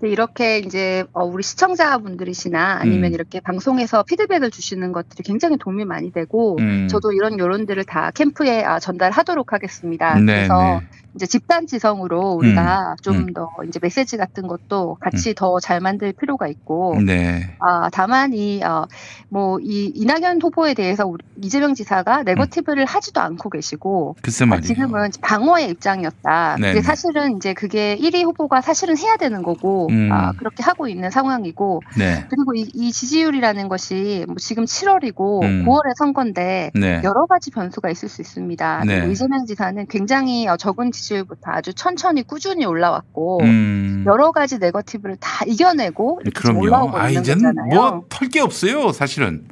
[0.00, 3.14] 네, 이렇게 이제 어, 우리 시청자분들이시나 아니면 음.
[3.14, 6.88] 이렇게 방송에서 피드백을 주시는 것들이 굉장히 도움이 많이 되고 음.
[6.88, 10.18] 저도 이런 여론들을 다 캠프에 아, 전달하도록 하겠습니다.
[10.18, 10.86] 네, 그래서 네.
[11.14, 12.96] 이제 집단 지성으로 우리가 음.
[13.02, 13.68] 좀더 음.
[13.68, 15.34] 이제 메시지 같은 것도 같이 음.
[15.36, 17.56] 더잘 만들 필요가 있고 네.
[17.60, 18.86] 아 다만 이 어,
[19.28, 22.86] 뭐 이 이낙연 후보에 대해서 우리 이재명 지사가 네거티브를 음.
[22.86, 26.56] 하지도 않고 계시고 글쎄 아, 지금은 방어의 입장이었다.
[26.60, 26.68] 네.
[26.68, 30.10] 그게 사실은 이제 그게 1위 후보가 사실은 해야 되는 거고 음.
[30.12, 32.26] 아, 그렇게 하고 있는 상황이고 네.
[32.30, 35.64] 그리고 이, 이, 지지율이라는 것이 뭐 지금 7월이고 음.
[35.66, 37.00] 9월에 선거인데 네.
[37.04, 38.84] 여러 가지 변수가 있을 수 있습니다.
[38.86, 39.08] 네.
[39.10, 44.04] 이재명 지사는 굉장히 어, 적은 지지율부터 아주 천천히 꾸준히 올라왔고 음.
[44.06, 46.60] 여러 가지 네거티브를 다 이겨내고 이렇게 그럼요.
[46.60, 47.66] 올라오고 아, 있는 거잖아요.
[47.70, 49.46] 뭐털 게 없어요, 사실은.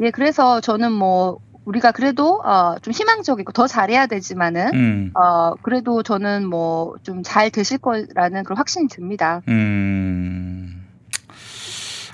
[0.00, 5.10] 예, 그래서 저는 뭐 우리가 그래도 어, 좀 희망적이고 더 잘해야 되지만은 음.
[5.14, 9.42] 어, 그래도 저는 뭐 좀 잘 되실 거라는 그런 확신이 듭니다.
[9.48, 10.86] 음.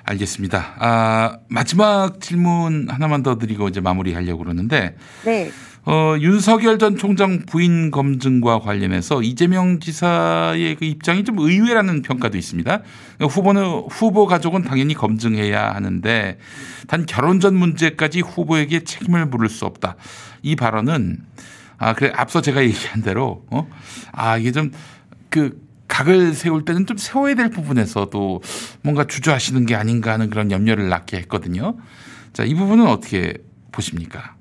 [0.04, 0.74] 알겠습니다.
[0.78, 5.50] 아, 마지막 질문 하나만 더 드리고 이제 마무리하려고 그러는데 네.
[5.86, 12.82] 어, 윤석열 전 총장 부인 검증과 관련해서 이재명 지사의 그 입장이 좀 의외라는 평가도 있습니다.
[13.20, 16.38] 후보는 후보 가족은 당연히 검증해야 하는데
[16.88, 19.96] 단 결혼 전 문제까지 후보에게 책임을 물을 수 없다.
[20.42, 21.18] 이 발언은
[21.78, 23.68] 아 그래 앞서 제가 얘기한 대로 어?
[24.12, 24.72] 아 이게 좀
[25.36, 28.42] 그 각을 세울 때는 좀 세워야 될 부분에서도
[28.82, 31.76] 뭔가 주저하시는 게 아닌가 하는 그런 염려를 낳게 했거든요.
[32.32, 33.34] 자, 이 부분은 어떻게
[33.70, 34.35] 보십니까?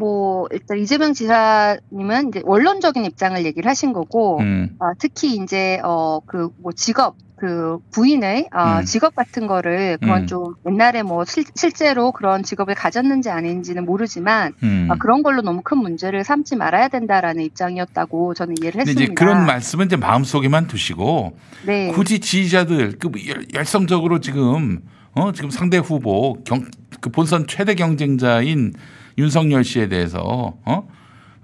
[0.00, 4.70] 뭐 일단 이재명 지사님은 이제 원론적인 입장을 얘기를 하신 거고 음.
[4.80, 8.84] 어, 특히 이제 어 그 뭐 직업 그 부인의 어, 음.
[8.84, 10.26] 직업 같은 거를 그건 음.
[10.26, 14.88] 좀 옛날에 뭐 실, 실제로 그런 직업을 가졌는지 아닌지는 모르지만 음.
[14.90, 19.04] 어, 그런 걸로 너무 큰 문제를 삼지 말아야 된다라는 입장이었다고 저는 이해를 했습니다.
[19.04, 21.88] 이제 그런 말씀은 이제 마음속에만 두시고 네.
[21.92, 23.10] 굳이 지지자들 그
[23.54, 24.80] 열성적으로 지금
[25.12, 26.66] 어 지금 상대 후보 경,
[27.00, 28.74] 그 본선 최대 경쟁자인
[29.18, 30.54] 윤석열 씨에 대해서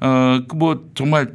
[0.01, 1.35] 어어그 뭐 정말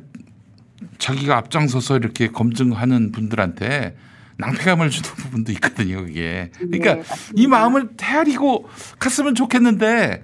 [0.98, 3.96] 자기가 앞장서서 이렇게 검증하는 분들한테
[4.38, 6.52] 낭패감을 주는 부분도 있거든요, 그게.
[6.58, 7.04] 그러니까 네,
[7.36, 8.67] 이 마음을 헤아리고
[9.00, 10.24] 갔으면 좋겠는데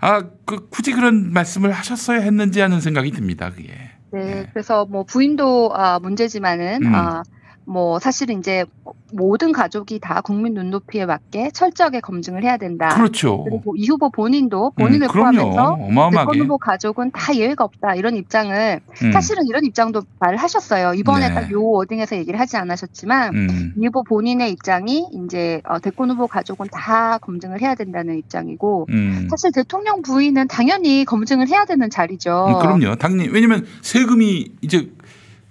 [0.00, 3.72] 아, 그 굳이 그런 말씀을 하셨어야 했는지 하는 생각이 듭니다, 그게.
[4.12, 4.46] 네, 네.
[4.52, 6.94] 그래서 뭐 부인도 아, 문제지만은 음.
[6.94, 7.22] 아,
[7.66, 8.64] 뭐 사실은 이제
[9.12, 12.88] 모든 가족이 다 국민 눈높이에 맞게 철저하게 검증을 해야 된다.
[12.88, 13.44] 그렇죠.
[13.44, 16.40] 그리고 이 후보 본인도 본인을 음, 포함해서 어마어마하게.
[16.40, 19.12] 후보 가족은 다 예외가 없다 이런 입장을 음.
[19.12, 20.94] 사실은 이런 입장도 말을 하셨어요.
[20.94, 21.34] 이번에 네.
[21.34, 23.74] 딱요 워딩에서 얘기를 하지 않으셨지만 음.
[23.78, 29.28] 이 후보 본인의 입장이 이제 어, 대권 후보 가족은 다 검증을 해야 된다는 입장이고 음.
[29.30, 32.46] 사실 대통령 부인은 당연히 검증을 해야 되는 자리죠.
[32.48, 32.96] 음, 그럼요.
[32.96, 34.90] 당연히 왜냐하면 세금이 이제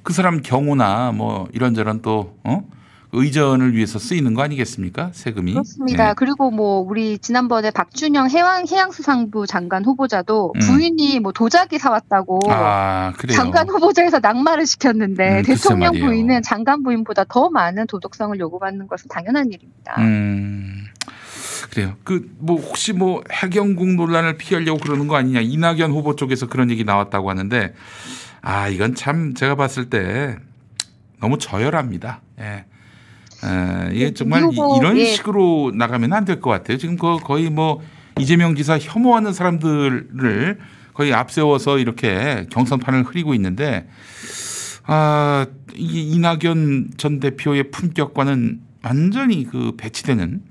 [0.03, 2.63] 그 사람 경우나 뭐 이런저런 또 어?
[3.15, 5.11] 의전을 위해서 쓰이는 거 아니겠습니까?
[5.13, 5.53] 세금이.
[5.53, 6.07] 그렇습니다.
[6.07, 6.13] 네.
[6.17, 10.59] 그리고 뭐 우리 지난번에 박준영 해양 해양수산부 장관 후보자도 음.
[10.59, 17.51] 부인이 뭐 도자기 사왔다고 아, 장관 후보자에서 낙마를 시켰는데 음, 대통령 부인은 장관 부인보다 더
[17.51, 19.95] 많은 도덕성을 요구받는 것은 당연한 일입니다.
[19.99, 20.85] 음.
[21.69, 21.95] 그래요.
[22.03, 26.83] 그 뭐 혹시 뭐 해경국 논란을 피하려고 그러는 거 아니냐 이낙연 후보 쪽에서 그런 얘기
[26.83, 27.73] 나왔다고 하는데
[28.45, 30.37] 아 이건 참 제가 봤을 때
[31.21, 32.21] 너무 저열합니다.
[32.39, 32.43] 예.
[33.45, 35.05] 에, 이게 네, 정말 이, 런 예.
[35.05, 36.77] 식으로 나가면 안 될 것 같아요.
[36.77, 37.81] 지금 그 거의 뭐
[38.19, 40.59] 이재명 지사 혐오하는 사람들을
[40.93, 43.87] 거의 앞세워서 이렇게 경선판을 흐리고 있는데
[44.85, 50.41] 아, 이 이낙연 전 대표의 품격과는 완전히 그 배치되는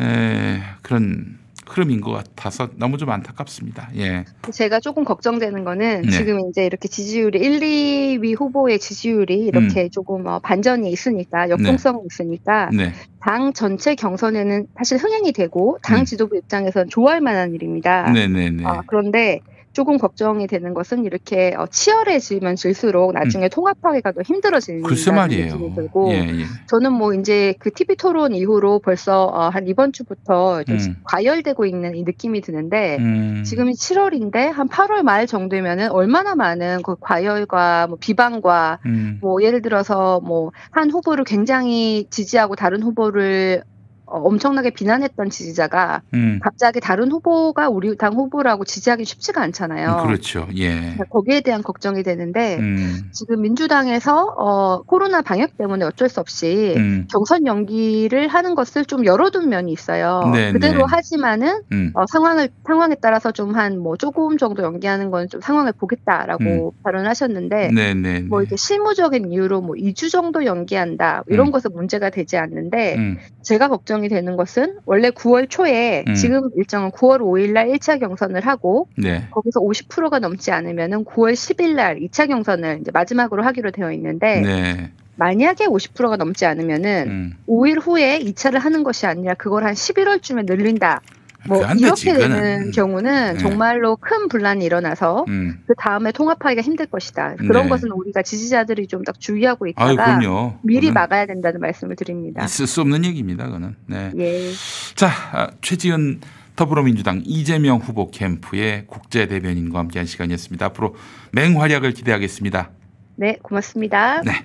[0.00, 3.90] 에, 그런 흐름인 것 같아서 너무 좀 안타깝습니다.
[3.96, 4.24] 예.
[4.52, 6.10] 제가 조금 걱정되는 거는 네.
[6.10, 9.90] 지금 이제 이렇게 지지율이 1, 2위 후보의 지지율이 이렇게 음.
[9.90, 12.06] 조금 어, 반전이 있으니까 역동성이 네.
[12.10, 12.92] 있으니까 네.
[13.20, 16.04] 당 전체 경선에는 사실 흥행이 되고 당 음.
[16.04, 18.10] 지도부 입장에서는 좋아할 만한 일입니다.
[18.12, 18.50] 네네네.
[18.50, 18.64] 네, 네.
[18.64, 19.40] 아, 그런데
[19.76, 23.50] 조금 걱정이 되는 것은 이렇게 어, 치열해지면 질수록 나중에 음.
[23.52, 25.74] 통합하기가 더 힘들어지는 글쎄 말이에요.
[25.74, 26.44] 들고 예, 예.
[26.66, 30.96] 저는 뭐 이제 그 TV 토론 이후로 벌써 어, 한 이번 주부터 음.
[31.04, 33.42] 과열되고 있는 이 느낌이 드는데 음.
[33.44, 39.18] 지금이 7월인데 한 8월 말 정도면은 얼마나 많은 그 과열과 뭐 비방과 음.
[39.20, 43.75] 뭐 예를 들어서 뭐 한 후보를 굉장히 지지하고 다른 후보를 어,
[44.06, 46.38] 엄청나게 비난했던 지지자가 음.
[46.42, 50.00] 갑자기 다른 후보가 우리 당 후보라고 지지하기 쉽지가 않잖아요.
[50.02, 50.48] 음, 그렇죠.
[50.56, 50.96] 예.
[51.10, 53.10] 거기에 대한 걱정이 되는데 음.
[53.12, 57.06] 지금 민주당에서 어, 코로나 방역 때문에 어쩔 수 없이 음.
[57.10, 60.30] 경선 연기를 하는 것을 좀 열어둔 면이 있어요.
[60.32, 60.84] 네, 그대로 네.
[60.88, 61.90] 하지만은 음.
[61.94, 66.82] 어, 상황을 상황에 따라서 좀 한 뭐 조금 정도 연기하는 건 좀 상황을 보겠다라고 음.
[66.82, 72.36] 발언하셨는데 네, 네, 뭐 이게 실무적인 이유로 뭐 2주 정도 연기한다 이런 것은 문제가 되지
[72.36, 76.14] 않는데 제가 걱정 결정이 되는 것은 원래 9월 초에 음.
[76.14, 79.26] 지금 일정은 9월 5일 날 1차 경선을 하고 네.
[79.30, 84.90] 거기서 50%가 넘지 않으면은 9월 10일 날 2차 경선을 이제 마지막으로 하기로 되어 있는데 네.
[85.16, 87.32] 만약에 50%가 넘지 않으면은 음.
[87.48, 91.00] 5일 후에 2차를 하는 것이 아니라 그걸 한 11월쯤에 늘린다.
[91.48, 93.38] 뭐 이렇게 되는 경우는 네.
[93.38, 95.62] 정말로 큰 분란이 일어나서 음.
[95.66, 97.36] 그 다음에 통합하기가 힘들 것이다.
[97.36, 97.68] 그런 네.
[97.70, 102.44] 것은 우리가 지지자들이 좀 딱 주의하고 있다가 아유, 미리 막아야 된다는 말씀을 드립니다.
[102.44, 103.48] 있을 수 없는 얘기입니다.
[103.48, 103.76] 그는.
[103.86, 104.10] 네.
[104.18, 104.50] 예.
[104.96, 106.20] 자 아, 최지은
[106.56, 110.66] 더불어민주당 이재명 후보 캠프의 국제 대변인과 함께한 시간이었습니다.
[110.66, 110.96] 앞으로
[111.32, 112.70] 맹활약을 기대하겠습니다.
[113.16, 114.22] 네, 고맙습니다.
[114.22, 114.42] 네.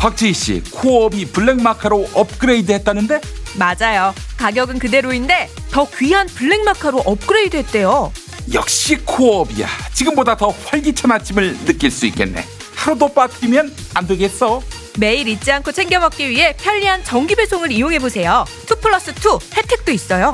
[0.00, 3.20] 박지희 씨, 코업이 블랙마카로 업그레이드 했다는데?
[3.56, 4.14] 맞아요.
[4.38, 8.10] 가격은 그대로인데 더 귀한 블랙마카로 업그레이드 했대요.
[8.54, 9.68] 역시 코업이야.
[9.92, 12.42] 지금보다 더 활기찬 아침을 느낄 수 있겠네.
[12.76, 14.62] 하루도 빠뜨리면 안 되겠어.
[14.98, 18.46] 매일 잊지 않고 챙겨 먹기 위해 편리한 정기 배송을 이용해 보세요.
[18.70, 19.14] 2 플러스 2
[19.54, 20.32] 혜택도 있어요.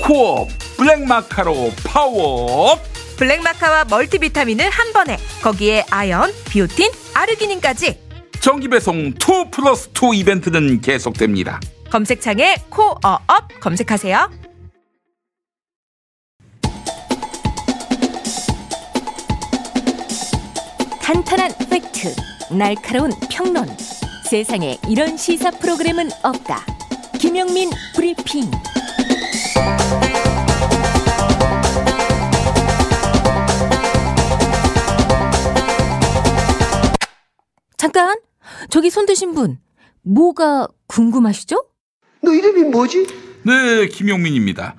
[0.00, 2.80] 코어업 블랙마카로 파워
[3.16, 8.05] 블랙마카와 멀티비타민을 한 번에 거기에 아연, 비오틴, 아르기닌까지
[8.46, 9.12] 정기 배송 2
[9.50, 11.58] 플러스 2 이벤트는 계속됩니다.
[11.90, 14.30] 검색창에 코어업 검색하세요.
[21.02, 22.14] 탄탄한 팩트,
[22.56, 23.66] 날카로운 평론.
[24.30, 26.64] 세상에 이런 시사 프로그램은 없다.
[27.18, 28.48] 김용민 브리핑.
[37.76, 38.16] 잠깐,
[38.70, 39.58] 저기 손 드신 분,
[40.02, 41.66] 뭐가 궁금하시죠?
[42.22, 43.06] 너 이름이 뭐지?
[43.44, 44.76] 네, 김용민입니다.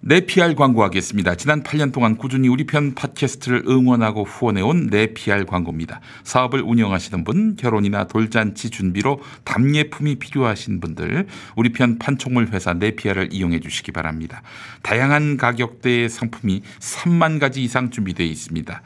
[0.00, 1.34] 네피알 광고하겠습니다.
[1.34, 6.00] 지난 8년 동안 꾸준히 우리 편 팟캐스트를 응원하고 후원해온 네피알 광고입니다.
[6.22, 13.60] 사업을 운영하시는 분, 결혼이나 돌잔치 준비로 답례품이 필요하신 분들, 우리 편 판촉물 회사 네피알을 이용해
[13.60, 14.42] 주시기 바랍니다.
[14.82, 18.82] 다양한 가격대의 상품이 3만 가지 이상 준비되어 있습니다.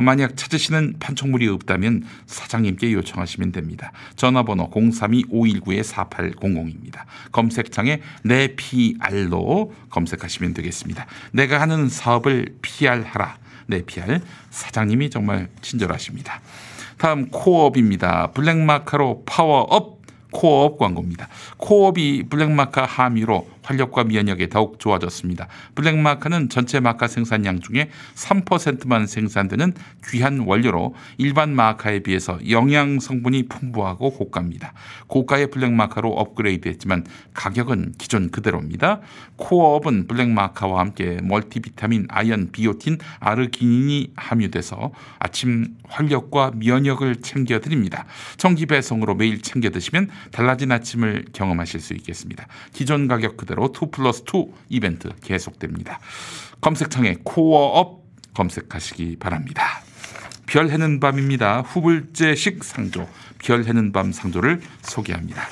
[0.00, 3.92] 만약 찾으시는 판촉물이 없다면 사장님께 요청하시면 됩니다.
[4.16, 7.04] 전화번호 032-519-4800입니다.
[7.32, 11.06] 검색창에 내 PR로 검색하시면 되겠습니다.
[11.32, 13.38] 내가 하는 사업을 PR하라.
[13.66, 16.40] 내 PR 사장님이 정말 친절하십니다.
[16.98, 18.32] 다음 코업입니다.
[18.32, 19.96] 블랙마카로 파워업
[20.32, 21.28] 코어업 광고입니다.
[21.56, 25.48] 코어업이 블랙마카 함유로 활력과 면역에 더욱 좋아졌습니다.
[25.74, 29.74] 블랙마카는 전체 마카 생산량 중에 3%만 생산되는
[30.08, 34.72] 귀한 원료로 일반 마카에 비해서 영양 성분이 풍부하고 고가입니다.
[35.08, 39.00] 고가의 블랙마카로 업그레이드했지만 가격은 기존 그대로입니다.
[39.36, 48.06] 코어업은 블랙마카와 함께 멀티비타민, 아연, 비오틴, 아르기닌이 함유돼서 아침 활력과 면역을 챙겨드립니다.
[48.36, 52.46] 정기 배송으로 매일 챙겨 드시면 달라진 아침을 경험하실 수 있겠습니다.
[52.72, 55.98] 기존 가격 그대로 그 대로 2 플러스 2 이벤트 계속됩니다.
[56.60, 59.80] 검색창에 코어업 검색하시기 바랍니다.
[60.44, 61.62] 별 헤는 밤입니다.
[61.62, 65.42] 후불제식 상조, 별 헤는 밤 상조를 소개합니다.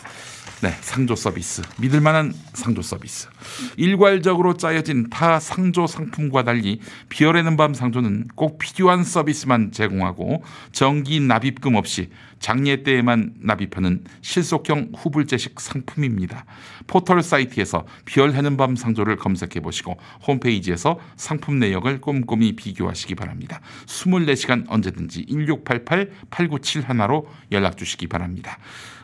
[0.61, 1.63] 네, 상조 서비스.
[1.79, 3.29] 믿을 만한 상조 서비스.
[3.77, 11.21] 일괄적으로 짜여진 타 상조 상품과 달리 별 헤는 밤 상조는 꼭 필요한 서비스만 제공하고 정기
[11.21, 12.11] 납입금 없이
[12.45, 16.45] 장례 때에만 납입하는 실속형 후불제식 상품입니다.
[16.87, 23.63] 포털 사이트에서 비열해는 밤 상조를 검색해 보시고 홈페이지에서 상품 내역을 꼼꼼히 비교하시기 바랍니다.
[23.87, 28.59] 24시간 언제든지 1688-8971로 연락 주시기 바랍니다.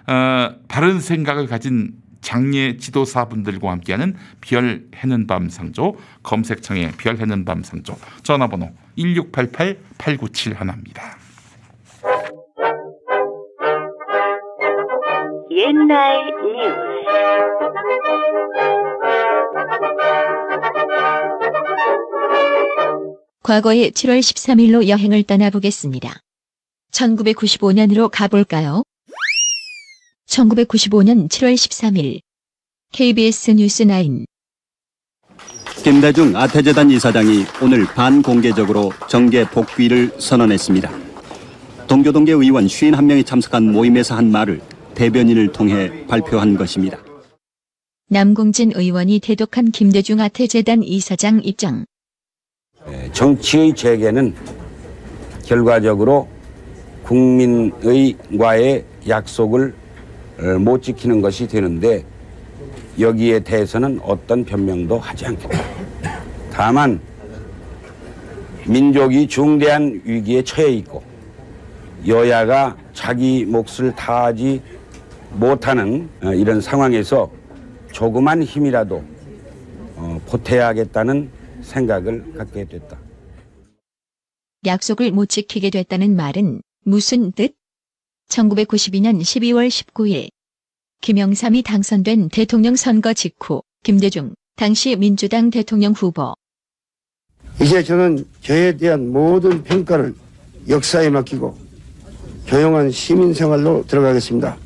[0.06, 7.62] 어, 바른 생각을 가진 장례 지도사분들과 함께하는 별 해는 밤 상조 검색창에 별 해는 밤
[7.62, 11.19] 상조 전화번호 1688-8971입니다.
[15.60, 16.74] 옛날 뉴스
[23.42, 26.14] 과거의 7월 13일로 여행을 떠나보겠습니다.
[26.92, 28.84] 1995년으로 가볼까요?
[30.26, 32.20] 1995년 7월 13일
[32.92, 34.24] KBS 뉴스 9
[35.84, 40.90] 김대중 아태재단 이사장이 오늘 반공개적으로 정계 복귀를 선언했습니다.
[41.86, 44.62] 동교동계 의원 51명이 참석한 모임에서 한 말을
[45.00, 46.98] 대변인을 통해 발표한 것입니다.
[48.10, 51.86] 남궁진 의원이 대독한 김대중 아태재단 이사장 입장.
[52.86, 54.34] 네, 정치의 재개는
[55.46, 56.28] 결과적으로
[57.04, 59.74] 국민의과의 약속을
[60.38, 62.04] 어, 못 지키는 것이 되는데
[62.98, 65.58] 여기에 대해서는 어떤 변명도 하지 않겠다.
[66.52, 67.00] 다만
[68.66, 71.02] 민족이 중대한 위기에 처해 있고
[72.06, 74.60] 여야가 자기 몫을 다하지
[75.32, 77.30] 못하는 어, 이런 상황에서
[77.92, 79.04] 조그만 힘이라도
[79.96, 81.30] 어, 보태야겠다는
[81.62, 82.98] 생각을 갖게 됐다.
[84.66, 87.54] 약속을 못 지키게 됐다는 말은 무슨 뜻?
[88.28, 90.28] 1992년 12월 19일
[91.00, 96.34] 김영삼이 당선된 대통령 선거 직후 김대중 당시 민주당 대통령 후보
[97.60, 100.14] 이제 저는 저에 대한 모든 평가를
[100.68, 101.56] 역사에 맡기고
[102.46, 104.56] 조용한 시민 생활로 들어가겠습니다.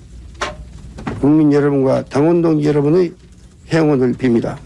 [1.21, 3.15] 국민 여러분과 당원 동지 여러분의
[3.73, 4.59] 행운을 빕니다.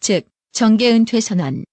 [0.00, 1.64] 즉 정계 은퇴 선언.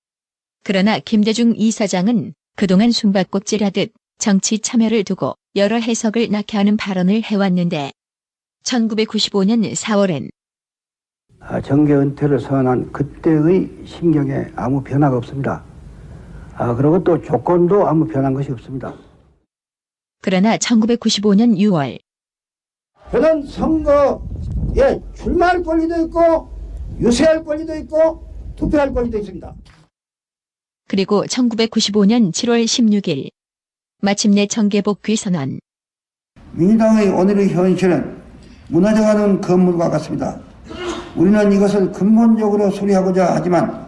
[0.64, 7.92] 그러나 김대중 이사장은 그동안 숨바꼭질하듯 정치 참여를 두고 여러 해석을 낳게 하는 발언을 해왔는데
[8.64, 10.30] 1995년 4월엔
[11.40, 15.64] 아, 정계 은퇴를 선언한 그때의 심경에 아무 변화가 없습니다.
[16.56, 18.94] 아, 그리고 또 조건도 아무 변한 것이 없습니다.
[20.22, 21.98] 그러나 1995년 6월
[23.12, 26.50] 저는 선거에 출마할 권리도 있고
[27.00, 28.24] 유세할 권리도 있고
[28.56, 29.56] 투표할 권리도 있습니다.
[30.88, 33.30] 그리고 1995년 7월 16일
[34.02, 35.60] 마침내 정계복귀 선언.
[36.52, 38.18] 민주당의 오늘의 현실은
[38.70, 40.40] 무너져가는 건물과 같습니다.
[41.16, 43.88] 우리는 이것을 근본적으로 수리하고자 하지만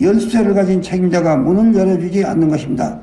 [0.00, 3.00] 열쇠를 가진 책임자가 문을 열어주지 않는 것입니다.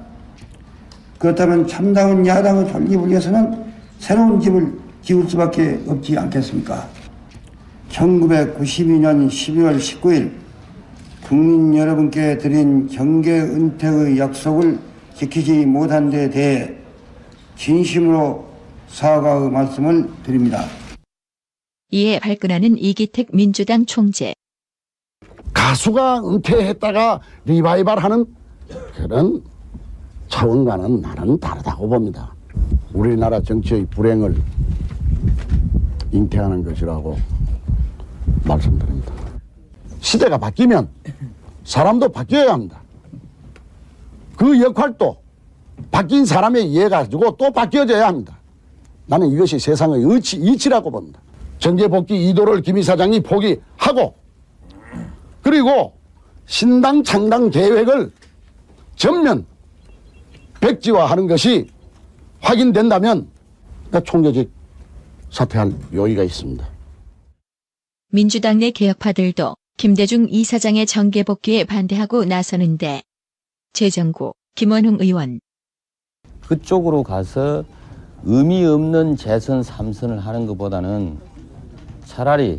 [1.19, 3.65] 그렇다면 참다운 야당의 존립을 위해서는
[3.99, 6.85] 새로운 집을 지을 수밖에 없지 않겠습니까?
[7.87, 10.33] 1992년 12월 19일
[11.23, 14.77] 국민 여러분께 드린 정계 은퇴의 약속을
[15.15, 16.75] 지키지 못한 데 대해
[17.55, 18.45] 진심으로
[18.89, 20.65] 사과의 말씀을 드립니다.
[21.91, 24.33] 이에 발끈하는 이기택 민주당 총재.
[25.53, 28.25] 가수가 은퇴했다가 리바이벌하는
[28.93, 29.41] 그런
[30.27, 32.35] 차원과는 나는 다르다고 봅니다.
[32.91, 34.35] 우리나라 정치의 불행을
[36.11, 37.17] 잉태하는 것이라고
[38.43, 39.13] 말씀드립니다.
[39.99, 40.87] 시대가 바뀌면
[41.63, 42.81] 사람도 바뀌어야 합니다.
[44.35, 45.17] 그 역할도
[45.91, 48.37] 바뀐 사람에 의해 가지고 또 바뀌어져야 합니다.
[49.05, 51.19] 나는 이것이 세상의 이치, 이치라고 봅니다.
[51.59, 54.15] 정계복귀 이도를 김 이사장이 포기하고
[55.41, 55.93] 그리고
[56.45, 58.11] 신당 창당 계획을
[58.95, 59.45] 전면
[60.59, 61.69] 백지화하는 것이
[62.41, 63.27] 확인된다면
[64.03, 64.51] 총재직
[65.29, 66.65] 사퇴할 요의가 있습니다.
[68.11, 73.03] 민주당 내 개혁파들도 김대중 이사장의 정계 복귀에 반대하고 나서는데
[73.73, 75.39] 재정구 김원흥 의원
[76.47, 77.63] 그쪽으로 가서
[78.23, 81.19] 의미 없는 재선 3선을 하는 것보다는
[82.05, 82.57] 차라리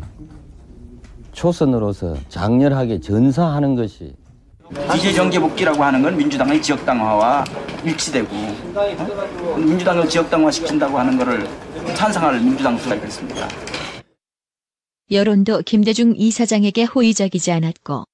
[1.33, 4.13] 초선으로서 장렬하게 전사하는 것이
[4.91, 7.43] DJ 정계 복귀라고 하는 건 민주당의 지역당화와
[7.83, 9.57] 일치되고 어?
[9.57, 11.47] 민주당을 지역당화 시킨다고 하는 것을
[11.95, 13.47] 찬성할 민주당 수가 있겠습니다.
[15.11, 18.05] 여론도 김대중 이사장에게 호의적이지 않았고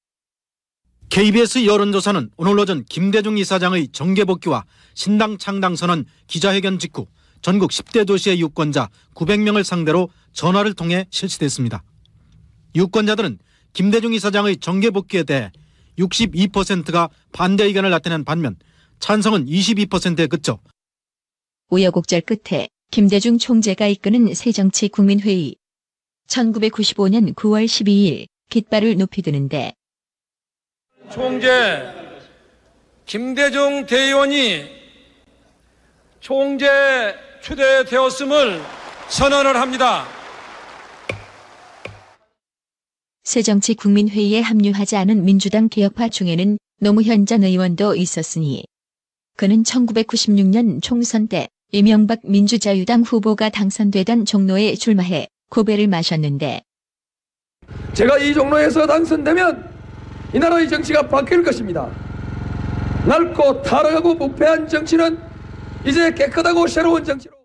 [1.10, 7.08] KBS 여론조사는 오늘 오전 김대중 이사장의 정계 복귀와 신당 창당 선언 기자회견 직후
[7.42, 11.84] 전국 10대 도시의 유권자 900명을 상대로 전화를 통해 실시됐습니다.
[12.76, 13.38] 유권자들은
[13.74, 15.52] 김대중 이사장의 정계 복귀에 대해
[16.00, 18.56] 62%가 반대 의견을 나타낸 반면
[19.00, 20.60] 찬성은 22%에 그쳐
[21.70, 25.58] 우여곡절 끝에 김대중 총재가 이끄는 새정치국민회의
[26.30, 29.74] 1995년 9월 12일 깃발을 높이 드는데
[31.12, 31.94] 총재
[33.06, 34.64] 김대중 대의원이
[36.22, 36.68] 총재
[37.42, 38.62] 추대되었음을
[39.10, 40.08] 선언을 합니다.
[43.26, 48.64] 새정치 국민회의에 합류하지 않은 민주당 개혁파 중에는 노무현 전 의원도 있었으니
[49.36, 56.62] 그는 1996년 총선 때 이명박 민주자유당 후보가 당선되던 종로에 출마해 고배를 마셨는데
[57.94, 59.74] 제가 이 종로에서 당선되면
[60.34, 61.90] 이 나라의 정치가 바뀔 것입니다.
[63.08, 65.20] 낡고 타락하고 부패한 정치는
[65.86, 67.36] 이제 깨끗하고 새로운 정치로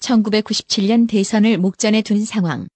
[0.00, 2.66] 1997년 대선을 목전에 둔 상황.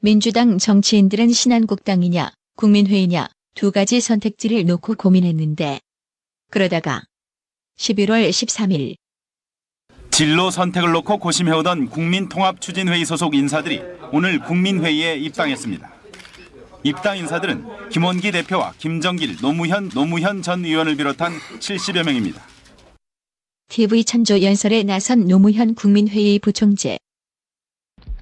[0.00, 5.80] 민주당 정치인들은 신한국당이냐 국민회의냐 두 가지 선택지를 놓고 고민했는데
[6.50, 7.02] 그러다가
[7.78, 8.96] 11월 13일
[10.16, 15.90] 진로 선택을 놓고 고심해오던 국민통합추진회의 소속 인사들이 오늘 국민회의에 입당했습니다.
[16.84, 22.40] 입당 인사들은 김원기 대표와 김정길, 노무현, 노무현 전 의원을 비롯한 70여 명입니다.
[23.68, 26.96] TV 천조 연설에 나선 노무현 국민회의 부총재.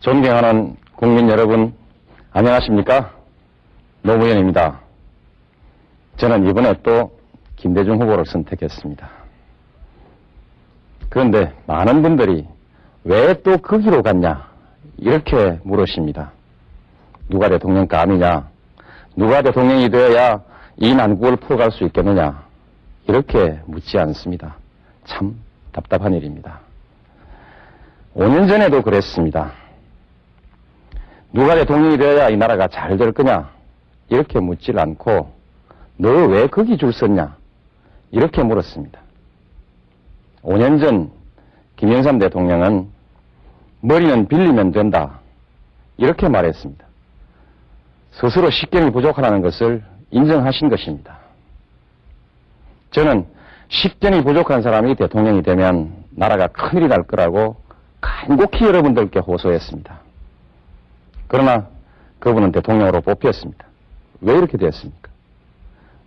[0.01, 1.75] 존경하는 국민 여러분,
[2.33, 3.15] 안녕하십니까?
[4.03, 4.81] 노무현입니다.
[6.17, 7.17] 저는 이번에 또
[7.55, 9.24] 김대중 후보를 선택했습니다.
[11.15, 12.45] 그런데 많은 분들이
[13.05, 14.49] 왜 또 거기로 갔냐?
[14.99, 16.33] 이렇게 물으십니다.
[17.29, 18.49] 누가 대통령감이냐?
[19.15, 20.41] 누가 대통령이 되어야
[20.77, 22.43] 이 난국을 풀어갈 수 있겠느냐?
[23.07, 24.57] 이렇게 묻지 않습니다.
[25.05, 25.37] 참
[25.71, 26.59] 답답한 일입니다.
[28.17, 29.53] 5년 전에도 그랬습니다.
[31.33, 33.51] 누가 대통령이 되어야 이 나라가 잘 될 거냐?
[34.09, 35.31] 이렇게 묻질 않고
[35.97, 37.37] 너 왜 거기 줄 섰냐?
[38.11, 39.04] 이렇게 물었습니다.
[40.45, 41.11] 5년 전
[41.77, 42.89] 김영삼 대통령은
[43.81, 45.21] 머리는 빌리면 된다.
[45.97, 46.85] 이렇게 말했습니다.
[48.13, 51.19] 스스로 식견이 부족하다는 것을 인정하신 것입니다.
[52.93, 53.27] 저는
[53.69, 57.57] 식견이 부족한 사람이 대통령이 되면 나라가 큰일이 날 거라고
[58.01, 59.99] 간곡히 여러분들께 호소했습니다.
[61.27, 61.67] 그러나
[62.21, 63.67] 그분은 대통령으로 뽑혔습니다.
[64.21, 65.11] 왜 이렇게 되었습니까?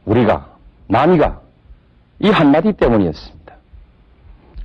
[0.05, 0.47] 우리가,
[0.87, 1.41] 남이가
[2.19, 3.36] 이 한마디 때문이었습니다.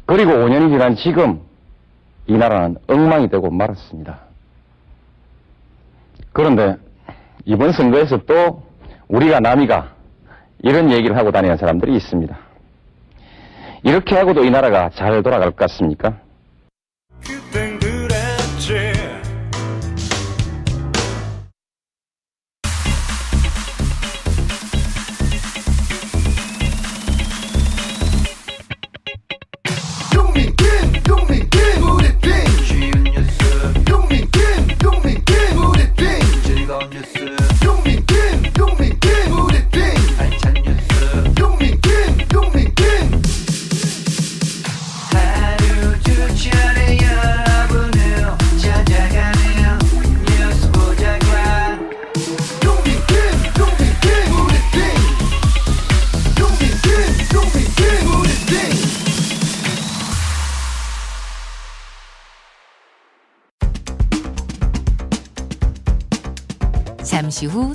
[0.07, 1.41] 그리고 5년이 지난 지금
[2.27, 4.21] 이 나라는 엉망이 되고 말았습니다.
[6.33, 6.77] 그런데
[7.45, 8.63] 이번 선거에서 또
[9.09, 9.93] 우리가 남이가
[10.61, 12.37] 이런 얘기를 하고 다니는 사람들이 있습니다.
[13.85, 16.22] 이렇게 하고도 이 나라가 잘 돌아갈 것 같습니까?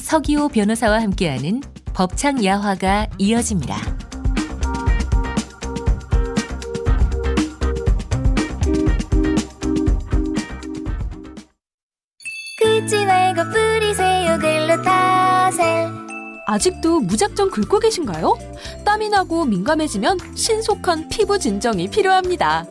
[0.08, 1.62] 서기호 변호사와 함께하는
[1.93, 3.76] 법창 야화가 이어집니다.
[12.58, 15.91] 긁지 말고 뿌리세요 글루타셀
[16.47, 18.38] 아직도 무작정 긁고 계신가요?
[18.86, 22.66] 땀이 나고 민감해지면 신속한 피부 진정이 필요합니다.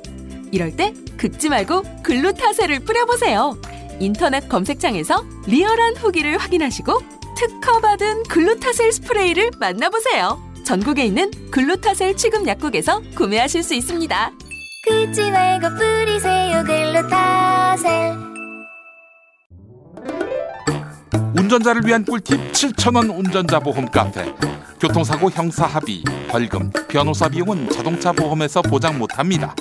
[0.53, 3.59] 이럴 때 긁지 말고 글루타셀을 뿌려보세요.
[4.01, 10.43] 인터넷 검색창에서 리얼한 후기를 확인하시고 특허받은 글루타셀 스프레이를 만나보세요.
[10.64, 14.32] 전국에 있는 글루타셀 취급 약국에서 구매하실 수 있습니다.
[14.84, 18.16] 긁지 말고 뿌리세요 글루타셀
[21.39, 24.24] 운전자를 위한 꿀팁 7,000원 운전자 보험 카페.
[24.80, 29.55] 교통사고 형사 합의, 벌금, 변호사 비용은 자동차 보험에서 보장 못합니다.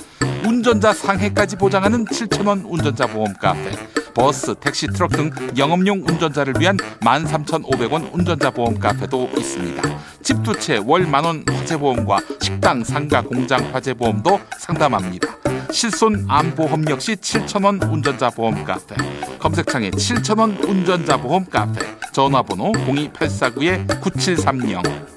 [0.46, 3.70] 운전자 상해까지 보장하는 7,000원 운전자 보험 카페.
[4.14, 9.82] 버스, 택시, 트럭 등 영업용 운전자를 위한 13,500원 운전자 보험 카페도 있습니다.
[10.22, 15.36] 집 두 채 월 만원 화재보험과 식당, 상가, 공장 화재보험도 상담합니다.
[15.72, 18.94] 실손 암보험 역시 7,000원 운전자 보험 카페.
[19.38, 21.80] 검색창에 7,000원 운전자 보험 카페.
[22.12, 25.15] 전화번호 02849-9730.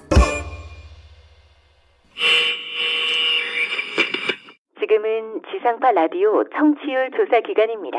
[5.59, 7.97] 지상파 라디오 청취율 조사 기간입니다.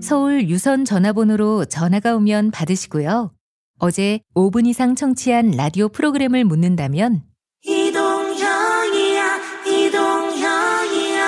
[0.00, 3.32] 서울 유선 전화번호로 전화가 오면 받으시고요.
[3.80, 7.22] 어제 5분 이상 청취한 라디오 프로그램을 묻는다면
[7.64, 11.24] 이동형이야 이동형이야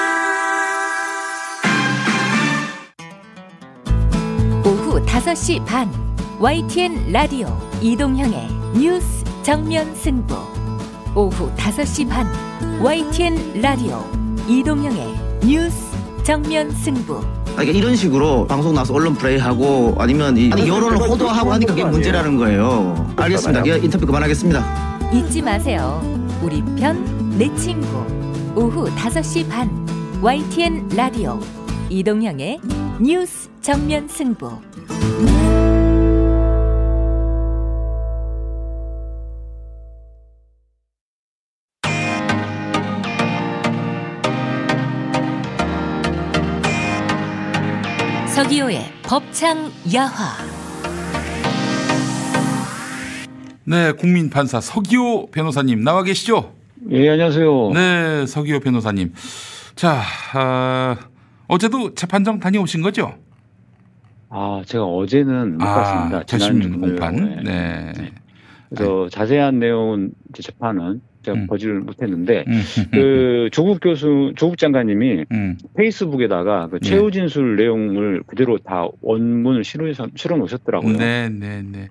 [4.64, 5.88] 오후 5시 반
[6.40, 7.48] YTN 라디오
[7.82, 8.48] 이동형의
[8.80, 10.34] 뉴스 정면 승부
[11.16, 14.04] 오후 5시 반 YTN 라디오
[14.48, 15.14] 이동형의
[15.44, 15.76] 뉴스
[16.24, 17.20] 정면 승부
[17.52, 22.36] 그러니까 이런 식으로 방송 나서 언론 플레이하고 아니면 이 아니, 여론을 호도하고 하니까 그게 문제라는
[22.38, 23.12] 거예요.
[23.16, 23.64] 알겠습니다.
[23.76, 25.10] 이 인터뷰 그만하겠습니다.
[25.12, 26.00] 잊지 마세요.
[26.42, 27.86] 우리 편 내 친구
[28.54, 29.70] 오후 5시 반
[30.20, 31.40] YTN 라디오
[31.88, 32.60] 이동형의
[33.00, 34.50] 뉴스 정면 승부
[48.52, 50.36] 서기호의 법창 야화
[53.64, 56.52] 네, 국민 판사 서기호 변호사님 나와 계시죠?
[56.90, 57.70] 예, 안녕하세요.
[57.72, 59.14] 네, 서기호 변호사님.
[59.74, 60.02] 자,
[60.34, 60.96] 아,
[61.48, 63.14] 어제도 재판정 다녀오신 거죠?
[64.28, 66.22] 아, 제가 어제는 못 아, 갔습니다.
[66.24, 67.16] 재심 지난주 공판.
[67.16, 67.42] 금요일에.
[67.44, 68.12] 네.
[68.68, 71.46] 그래서 자세한 내용은 재판은 제가 음.
[71.46, 72.44] 보지를 못했는데
[72.90, 75.58] 그 조국 교수 조국 장관님이 음.
[75.76, 76.88] 페이스북에다가 그 네.
[76.88, 80.96] 최후 진술 내용을 그대로 다 원문을 실어 실어 놓으셨더라고요.
[80.96, 81.88] 네, 네, 네.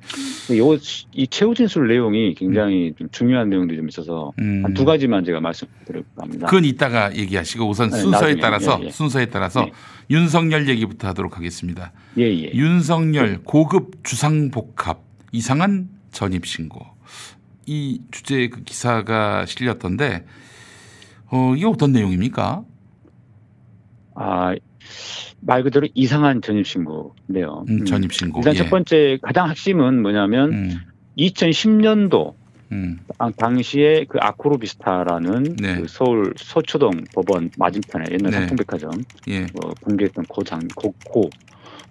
[0.56, 0.78] 요거
[1.14, 4.62] 이 최후 진술 내용이 굉장히 좀 중요한 내용들이 좀 있어서 음.
[4.64, 6.48] 한두 가지만 제가 말씀드릴까 합니다.
[6.48, 8.42] 그건 이따가 얘기하시고 우선 네, 순서에 나중에.
[8.42, 8.92] 따라서 예, 예.
[8.92, 9.68] 순서에 따라서
[10.10, 11.92] 윤석열 얘기부터 하도록 하겠습니다.
[12.18, 12.52] 예, 예.
[12.54, 15.02] 윤석열 고급 주상복합
[15.32, 16.86] 이상한 전입 신고.
[17.72, 20.26] 이 주제 그 기사가 실렸던데
[21.28, 22.66] 어, 이게 어떤 내용입니까?
[24.16, 24.56] 아,
[25.40, 27.64] 말 그대로 이상한 전입신고인데요.
[27.70, 28.58] 음, 전입신고, 일단 예.
[28.58, 30.82] 첫 번째 가장 핵심은 뭐냐면
[31.18, 32.34] 2010년도
[32.74, 33.00] 음.
[33.38, 35.76] 당시에 그 아크로비스타라는 네.
[35.78, 38.38] 그 서울 서초동 법원 맞은편에 옛날 네.
[38.40, 38.92] 상품백화점
[39.30, 39.44] 예.
[39.44, 41.30] 어, 공개했던 고장 고, 고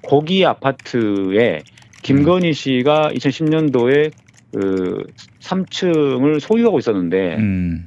[0.03, 1.62] 거기 아파트에
[2.03, 4.12] 김건희 씨가 2010년도에
[4.53, 5.05] 그
[5.40, 7.86] 3층을 소유하고 있었는데 음.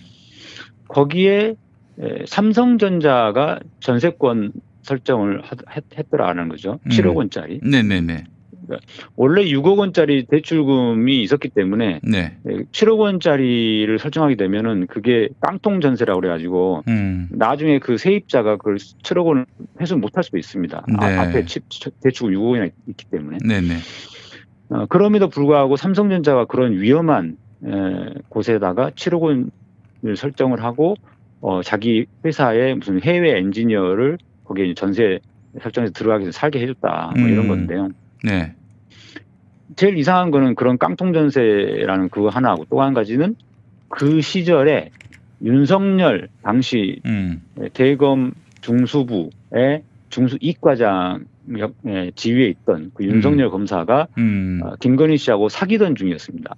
[0.88, 1.56] 거기에
[2.02, 4.54] 에, 삼성전자가 전세권
[4.84, 5.42] 설정을
[5.76, 6.80] 했, 했더라는 거죠.
[6.86, 6.90] 음.
[6.90, 7.60] 7억 원짜리.
[7.64, 8.26] 네네네.
[8.66, 8.88] 그러니까
[9.18, 12.38] 원래 6억 원짜리 대출금이 있었기 때문에 네.
[12.48, 17.28] 에, 7억 원짜리를 설정하게 되면은 그게 깡통 전세라고 그래가지고 음.
[17.32, 19.46] 나중에 그 세입자가 그걸 7억 원을
[19.82, 20.86] 회수 못할 수도 있습니다.
[20.98, 21.16] 아, 네.
[21.18, 23.38] 앞에 치- 치- 대출 6억 원이 있기 때문에.
[23.46, 23.76] 네네.
[24.74, 27.70] 어, 그럼에도 불구하고 삼성전자가 그런 위험한 에,
[28.30, 30.96] 곳에다가 7억 원을 설정을 하고
[31.42, 35.20] 어, 자기 회사의 무슨 해외 엔지니어를 거기에 전세
[35.62, 37.48] 설정해서 들어가게 해서 살게 해줬다 뭐 이런 음.
[37.50, 37.90] 건데요.
[38.24, 38.56] 네.
[39.76, 43.36] 제일 이상한 거는 그런 깡통 전세라는 그거 하나하고 또 한 가지는
[43.90, 44.90] 그 시절에
[45.44, 47.44] 윤석열 당시 음.
[47.74, 49.84] 대검 중수부의
[50.14, 51.26] 중수 이과장
[51.86, 54.62] 의 지위에 있던 그 윤석열 검사가 음.
[54.64, 56.56] 어, 김건희 씨하고 사귀던 중이었습니다.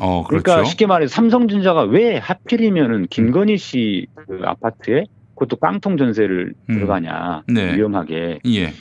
[0.00, 0.70] 어, 그러니까 그렇죠.
[0.70, 6.74] 쉽게 말해서 삼성전자가 왜 하필이면은 김건희 씨 그 아파트에 그것도 깡통 전세를 음.
[6.74, 7.76] 들어가냐 네.
[7.76, 8.72] 위험하게 예.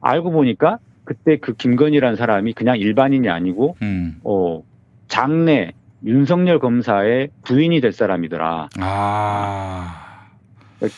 [0.00, 4.16] 알고 보니까 그때 그 김건희라는 사람이 그냥 일반인이 아니고 음.
[4.24, 4.62] 어
[5.08, 5.72] 장래
[6.04, 8.68] 윤석열 검사의 부인이 될 사람이더라.
[8.80, 10.05] 아.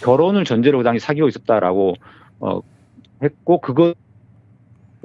[0.03, 1.95] 결혼을 전제로 그 당시 사귀고 있었다라고
[2.41, 2.61] 어
[3.22, 3.95] 했고 그거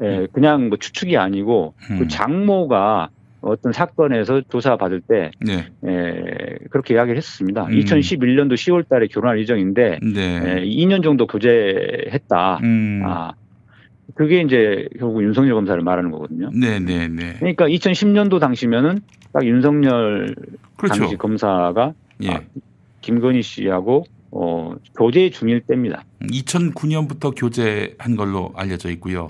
[0.02, 2.00] 예, 그냥 뭐 추측이 아니고 음.
[2.00, 3.10] 그 장모가
[3.42, 5.68] 어떤 사건에서 조사 받을 때 네.
[5.86, 7.66] 예, 그렇게 이야기를 했습니다.
[7.66, 7.72] 음.
[7.72, 10.42] 2011년도 10월 달에 결혼할 예정인데 네.
[10.46, 12.60] 예, 2년 정도 교제했다.
[12.64, 13.02] 음.
[13.06, 13.34] 아.
[14.16, 16.52] 그게 이제 결국 윤석열 검사를 말하는 거거든요.
[16.52, 17.38] 네네네.
[17.40, 19.00] 그러니까 2010년도 당시면은
[19.32, 20.36] 딱 윤석열
[20.78, 21.00] 그렇죠.
[21.00, 21.94] 당시 검사가
[22.24, 22.30] 예.
[22.30, 22.42] 아,
[23.02, 24.06] 김건희 씨하고
[24.36, 26.04] 어, 교제 중일 때입니다.
[26.24, 29.30] 2009년부터 교제한 걸로 알려져 있고요.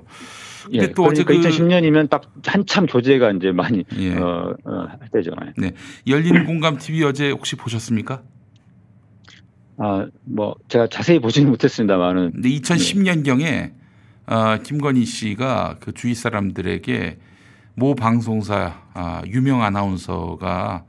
[0.72, 4.16] 예, 근데 또 그러니까 어제 그 2010년이면 딱 한참 교제가 이제 많이 예.
[4.16, 5.32] 어, 어, 할 때죠.
[5.58, 5.74] 네.
[6.08, 8.22] 열린 공감 TV 어제 혹시 보셨습니까?
[9.78, 13.74] 아, 뭐 제가 자세히 보지는 못했습니다만은 근데 2010년 경에
[14.26, 17.18] 어, 김건희 씨가 그 주위 사람들에게
[17.76, 20.86] 모 방송사 아, 유명 아나운서가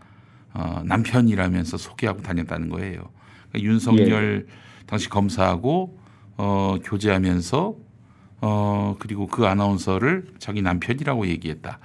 [0.53, 3.11] 어, 남편이라면서 소개하고 다녔다는 거예요.
[3.55, 4.47] 그러니까 윤석열
[4.87, 5.99] 당시 검사하고
[6.37, 7.75] 어, 교제하면서
[8.43, 11.79] 어, 그리고 그 아나운서를 자기 남편이라고 얘기했다.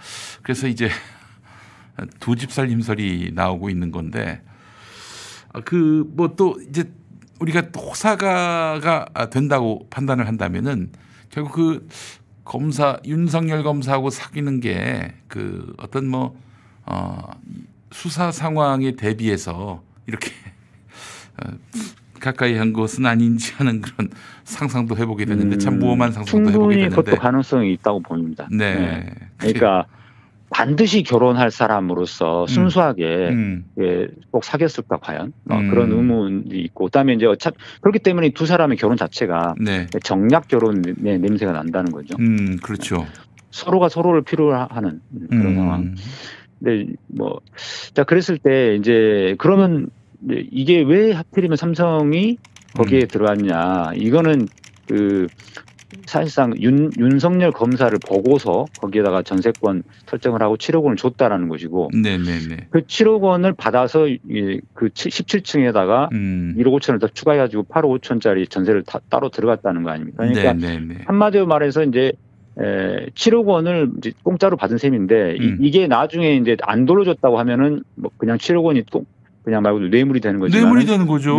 [0.44, 0.90] 그래서 이제
[2.20, 4.42] 두 집 살림설이 나오고 있는 건데
[5.66, 6.92] 그 뭐 또 이제
[7.40, 10.92] 우리가 또 호사가가 된다고 판단을 한다면은
[11.30, 11.88] 결국 그
[12.44, 16.36] 검사 윤석열 검사하고 사귀는 게 그 어떤 뭐
[16.86, 17.22] 어,
[17.92, 20.49] 수사 상황에 대비해서 이렇게 어,
[22.20, 24.10] 가까이 한 것은 아닌지 하는 그런
[24.44, 28.48] 상상도 해보게 되는데 참 무엄한 상상도 해보게 음, 충분히 되는데 그것도 가능성이 있다고 봅니다.
[28.52, 29.06] 네.
[29.38, 29.86] 그러니까
[30.52, 33.30] 반드시 결혼할 사람으로서 순수하게
[33.80, 35.70] 예, 꼭 사귀었을까 과연 어, 음.
[35.70, 39.86] 그런 의문이 있고 그다음에 이제 어차 그렇기 때문에 두 사람의 결혼 자체가 네.
[40.04, 42.16] 정략 결혼의 냄새가 난다는 거죠.
[42.20, 43.06] 음, 그렇죠.
[43.52, 45.56] 서로가 서로를 필요하는 그런 음.
[45.56, 45.96] 상황.
[46.60, 47.40] 근데 뭐,
[47.94, 49.90] 자, 그랬을 때 이제 그러면
[50.26, 52.38] 이제 이게 왜 하필이면 삼성이
[52.74, 53.94] 거기에 들어갔냐.
[53.96, 54.48] 이거는
[54.88, 55.28] 그
[56.06, 62.68] 사실상 윤, 윤석열 검사를 보고서 거기에다가 전세권 설정을 하고 7억 원을 줬다라는 것이고 네네네.
[62.70, 66.56] 그 7억 원을 받아서 이- 그 17층에다가 음.
[66.60, 70.18] 1억 5천을 더 추가해가지고 8억 5천짜리 전세를 다- 따로 들어갔다는 거 아닙니까?
[70.28, 71.04] 그러니까 네네네.
[71.06, 72.12] 한마디로 말해서 이제
[72.60, 75.58] 에, 7억 원을 이제 공짜로 받은 셈인데 음.
[75.62, 79.06] 이, 게 나중에 이제 안 돌려줬다고 하면은 뭐 그냥 7억 원이 또
[79.44, 81.38] 그냥 말 그대로 뇌물이 되는 거지만 뇌물이 되는 거죠.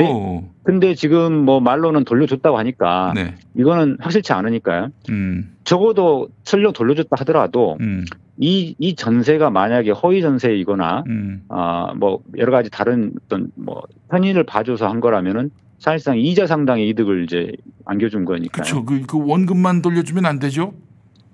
[0.63, 3.35] 근데 지금 뭐 말로는 돌려줬다고 하니까 네.
[3.57, 4.89] 이거는 확실치 않으니까요.
[5.11, 5.55] 음.
[5.65, 8.05] 적어도 설령 돌려줬다 하더라도 음.
[8.39, 11.43] 이, 이 전세가 만약에 허위 전세이거나 음.
[11.49, 17.25] 아, 뭐 여러 가지 다른 어떤 뭐 편의를 봐줘서 한 거라면은 사실상 이자 상당의 이득을
[17.25, 17.53] 이제
[17.85, 18.51] 안겨준 거니까요.
[18.51, 18.85] 그렇죠.
[18.85, 20.73] 그, 그 원금만 돌려주면 안 되죠?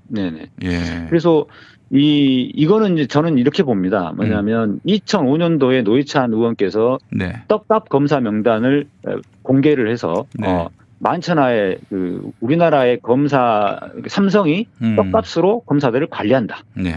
[0.09, 0.47] 네네.
[0.63, 1.07] 예.
[1.09, 1.47] 그래서
[1.91, 4.13] 이 이거는 이제 저는 이렇게 봅니다.
[4.17, 7.43] 뭐냐면 2005년도에 노회찬 의원께서 네.
[7.49, 10.49] 떡값 검사 명단을 어, 공개를 해서 네.
[10.49, 13.79] 어, 만천하에 그 우리나라의 검사
[14.09, 14.97] 삼성이 음.
[14.97, 16.65] 떡값으로 검사들을 관리한다.
[16.75, 16.97] 네.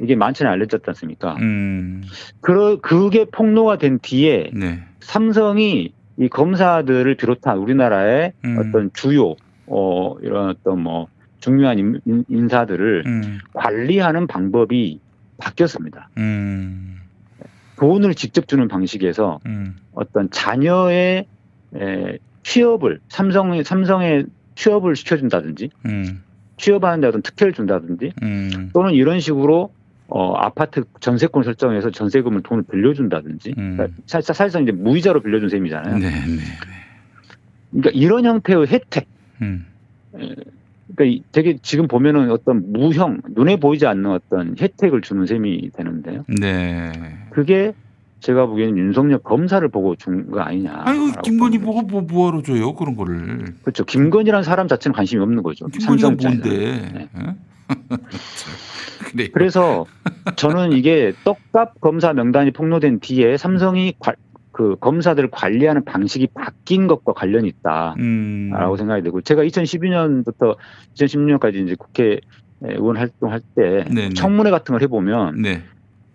[0.00, 1.34] 이게 만천에 알려졌지 않습니까?
[1.40, 2.02] 음.
[2.40, 4.80] 그 그게 폭로가 된 뒤에 네.
[5.00, 8.58] 삼성이 이 검사들을 비롯한 우리나라의 음.
[8.58, 9.34] 어떤 주요
[9.66, 11.08] 어 이런 어떤 뭐
[11.40, 13.38] 중요한 인, 인사들을 음.
[13.54, 15.00] 관리하는 방법이
[15.38, 16.10] 바뀌었습니다.
[16.18, 17.00] 음.
[17.76, 19.76] 돈을 직접 주는 방식에서 음.
[19.92, 21.26] 어떤 자녀의
[21.76, 24.24] 에, 취업을 삼성의 삼성에
[24.56, 26.22] 취업을 시켜준다든지 음.
[26.56, 28.70] 취업하는 데 어떤 특혜를 준다든지 음.
[28.72, 29.72] 또는 이런 식으로
[30.08, 35.94] 어, 아파트 전세권 설정해서 전세금을 돈을 빌려준다든지 그러니까 사- 사실상 이제 무이자로 빌려준 셈이잖아요.
[35.94, 36.00] 음.
[36.00, 36.42] 네, 네.
[37.70, 39.06] 그러니까 이런 형태의 혜택.
[39.42, 39.66] 음.
[40.18, 40.34] 에,
[40.98, 46.24] 그러니까 이- 되게 지금 보면은 어떤 무형 눈에 보이지 않는 어떤 혜택을 주는 셈이 되는데요.
[46.40, 46.90] 네.
[47.30, 47.72] 그게
[48.20, 50.82] 제가 보기에는 윤석열 검사를 보고 준 거 아니냐.
[50.84, 53.44] 아유 김건희 보고 뭐 뭐하러 줘요 그런 거를.
[53.62, 53.84] 그렇죠.
[53.84, 55.68] 김건희라는 사람 자체는 관심이 없는 거죠.
[55.80, 56.16] 삼성.
[56.20, 56.50] 뭔데?
[56.98, 57.08] 예?
[59.12, 59.28] 그래.
[59.32, 59.86] 그래서
[60.36, 64.16] 저는 이게 떡값 검사 명단이 폭로된 뒤에 삼성이 관-
[64.58, 68.76] 그 검사들을 관리하는 방식이 바뀐 것과 관련이 있다라고 음.
[68.76, 70.56] 생각이 되고 제가 2012년부터
[70.96, 72.18] 2016년까지 이제 국회
[72.62, 74.14] 의원 활동할 때 네네.
[74.14, 75.62] 청문회 같은 걸 해보면 네.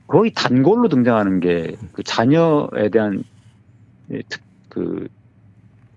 [0.07, 3.23] 거의 단골로 등장하는 게 그 자녀에 대한
[4.11, 5.07] 예, 특, 그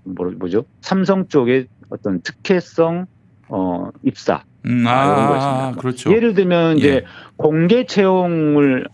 [0.05, 0.65] 뭐, 뭐죠?
[0.83, 3.07] 삼성 쪽의 어떤 특혜성
[3.49, 5.75] 어 입사 음, 아, 이런 아.
[5.77, 6.13] 그렇죠.
[6.13, 7.05] 예를 들면 이제 예.
[7.37, 8.87] 공개 채용을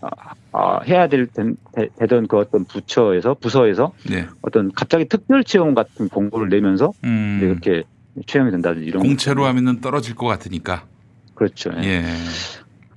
[0.53, 4.27] 아, 아, 해야 될 된- 되- 되던 그 어떤 부처에서 부서에서 네.
[4.41, 7.39] 어떤 갑자기 특별 채용 같은 공고를 내면서 음.
[7.41, 7.83] 이렇게
[8.27, 10.85] 채용이 된다든지 이런 공채로 하면은 떨어질 것 같으니까.
[11.33, 11.71] 그렇죠.
[11.81, 11.87] 예.
[11.87, 12.03] 예.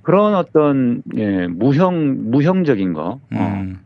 [0.03, 3.79] 그런 어떤 예, 무형 무형적인 거 어, 음.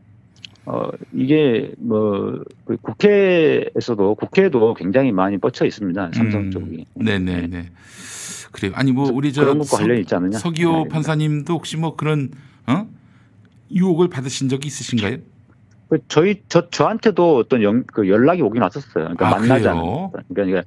[0.66, 6.12] 어, 이게 뭐, 그 국회에서도, 국회에도 굉장히 많이 뻗쳐 있습니다.
[6.14, 6.52] 삼성 음.
[6.52, 6.86] 쪽이.
[6.96, 7.70] 네네네.
[8.52, 8.72] 그래요.
[8.76, 10.38] 아니 뭐 우리 저 그런 것과 관련이 있지 않느냐?
[10.38, 10.90] 서기호 네.
[10.90, 12.30] 판사님도 혹시 뭐 그런
[12.68, 12.86] 어?
[13.74, 15.18] 유혹을 받으신 적이 있으신가요?
[15.90, 19.14] 그 저희, 저, 저한테도 어떤 연, 그 연락이 오긴 왔었어요.
[19.16, 19.82] 그러니까 아, 만나자는.
[20.34, 20.64] 그러니까,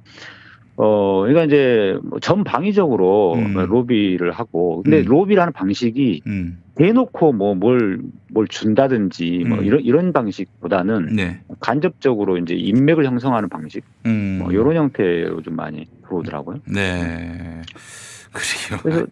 [0.77, 3.55] 어, 그러니까 이제 뭐 전방위적으로 음.
[3.55, 5.05] 로비를 하고, 근데 음.
[5.05, 6.59] 로비라는 방식이 음.
[6.75, 9.65] 대놓고 뭐 뭘, 뭘 준다든지 뭐 음.
[9.65, 11.41] 이런, 이런 방식보다는 네.
[11.59, 14.39] 간접적으로 이제 인맥을 형성하는 방식, 음.
[14.43, 16.59] 뭐 이런 형태로 좀 많이 들어오더라고요.
[16.67, 17.61] 네.
[18.31, 18.81] 그래요.
[18.83, 19.07] 그래서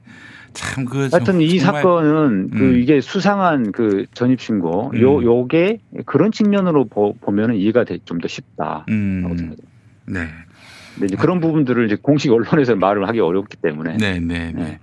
[0.53, 2.79] 참 그 하여튼 이 사건은 그 음.
[2.79, 5.01] 이게 수상한 그 전입 신고 음.
[5.01, 8.85] 요 요게 그런 측면으로 보, 보면은 이해가 좀 더 쉽다.
[8.89, 9.55] 음.
[10.05, 10.27] 네.
[10.93, 14.79] 근데 이제 그런 부분들을 이제 공식 언론에서 말을 하기 어렵기 때문에 네, 네, 네.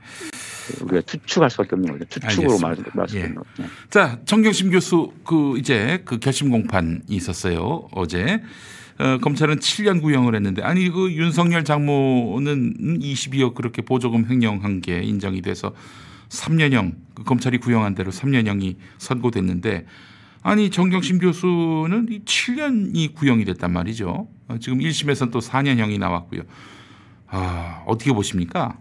[0.83, 2.05] 우리가 추측할 수밖에 없는 거죠.
[2.09, 2.93] 추측으로 말, 알겠습니다.
[2.95, 3.23] 말할 수 예.
[3.23, 3.43] 거죠.
[3.59, 3.65] 네.
[3.91, 7.89] 자, 정경심 교수 그 이제 그 결심 공판이 있었어요.
[7.93, 8.43] 어제.
[9.01, 15.41] 어, 검찰은 7년 구형을 했는데 아니 그 윤석열 장모는 22억 그렇게 보조금 횡령한 게 인정이
[15.41, 15.73] 돼서
[16.29, 19.87] 3년형 그 검찰이 구형한 대로 3년형이 선고됐는데
[20.43, 24.29] 아니 정경심 교수는 이 7년이 구형이 됐단 말이죠.
[24.49, 26.43] 어, 지금 1심에서는 또 4년형이 나왔고요.
[27.29, 28.79] 아, 어떻게 보십니까?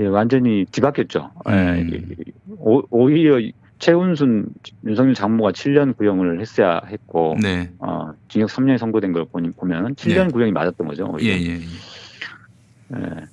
[0.00, 1.30] 예, 완전히 뒤바뀌었죠.
[1.46, 1.90] 음.
[1.92, 3.38] 예, 오, 오히려
[3.78, 4.46] 최은순
[4.86, 7.70] 윤석열 장모가 7년 구형을 했어야 했고 네.
[7.78, 10.32] 어, 징역 3년이 선고된 걸 보니, 보면 7년 네.
[10.32, 11.06] 구형이 맞았던 거죠.
[11.12, 11.34] 오히려.
[11.34, 11.60] 예, 예.
[11.60, 12.96] 예.
[12.96, 13.24] 예.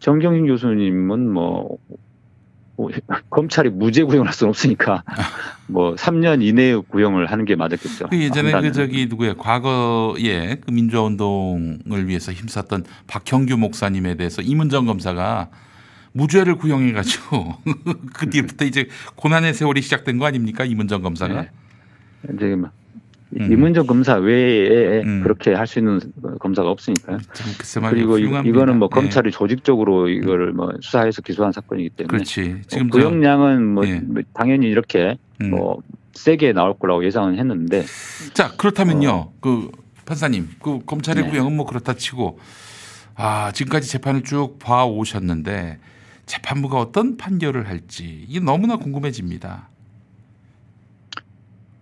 [0.00, 1.78] 정경심 교수님은 뭐,
[2.76, 2.90] 뭐
[3.30, 5.02] 검찰이 무죄 구형을 할 수는 없으니까
[5.66, 8.08] 뭐 3년 이내의 구형을 하는 게 맞았겠죠.
[8.08, 8.72] 그 예전에 그 한다면.
[8.72, 15.48] 저기 누구야 과거에 그 민주화 운동을 위해서 힘썼던 박형규 목사님에 대해서 이문정 검사가
[16.16, 17.54] 무죄를 구형해 가지고
[18.14, 21.42] 그 뒤부터 이제 고난의 세월이 시작된 거 아닙니까 이문정 검사가?
[21.42, 21.48] 네.
[22.34, 22.70] 이제 뭐
[23.38, 23.52] 음.
[23.52, 26.00] 이문정 검사 외에 그렇게 할 수 있는
[26.38, 27.18] 검사가 없으니까요.
[27.90, 28.22] 그리고 이-.
[28.48, 28.94] 이거는 뭐 네.
[28.94, 32.62] 검찰이 조직적으로 이거를 뭐 수사해서 기소한 사건이기 때문에 그렇지.
[32.68, 34.00] 지금 어, 저- 구형량은 뭐 예.
[34.00, 35.50] 뭐 당연히 이렇게 음.
[35.50, 35.82] 뭐
[36.14, 37.84] 세게 나올 거라고 예상은 했는데
[38.32, 39.70] 자 그렇다면요 그
[40.06, 41.30] 판사님 그 검찰의 네.
[41.30, 42.38] 구형은 뭐 그렇다 치고
[43.16, 45.78] 아 지금까지 재판을 쭉 봐 오셨는데
[46.26, 49.68] 재판부가 어떤 판결을 할지 이게 너무나 궁금해집니다.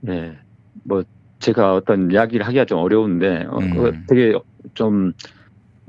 [0.01, 0.36] 네.
[0.84, 1.03] 뭐
[1.38, 4.05] 제가 어떤 이야기를 하기가 좀 어려운데 어, 음.
[4.07, 4.38] 되게
[4.74, 5.12] 좀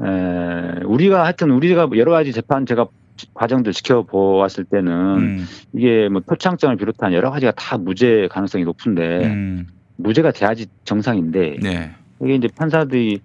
[0.02, 2.88] 에, 우리가 하여튼 우리가 여러 가지 재판 제가
[3.18, 5.46] 지- 과정들 지켜보았을 때는 음.
[5.74, 9.68] 이게 뭐 표창장을 비롯한 여러 가지가 다 무죄 가능성이 높은데 음.
[9.98, 11.92] 무죄가 돼야지 정상인데 네.
[12.22, 13.20] 이게 이제 판사들이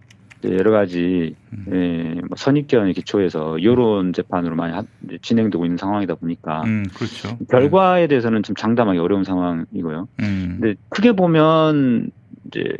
[0.44, 1.34] 여러 가지
[1.72, 4.84] 예, 뭐 선입견에 기초해서 여론 재판으로 많이 하-
[5.20, 7.36] 진행되고 있는 상황이다 보니까 음, 그렇죠.
[7.50, 10.08] 결과에 대해서는 좀 장담하기 어려운 상황이고요.
[10.20, 10.58] 음.
[10.60, 12.10] 근데 크게 보면
[12.46, 12.76] 이제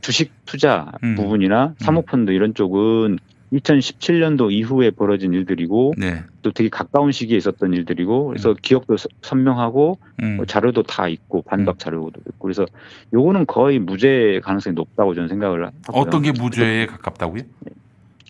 [0.00, 1.14] 주식 투자 음.
[1.14, 3.18] 부분이나 사모펀드 이런 쪽은
[3.52, 6.22] 2017년도 이후에 벌어진 일들이고 네.
[6.42, 10.36] 또 되게 가까운 시기에 있었던 일들이고 그래서 기억도 서- 선명하고 음.
[10.36, 12.64] 뭐 자료도 다 있고 반박 자료도 있고 그래서
[13.12, 15.80] 요거는 거의 무죄 가능성이 높다고 저는 생각을 하고요.
[15.88, 17.42] 어떤 게 무죄에 가깝다고요?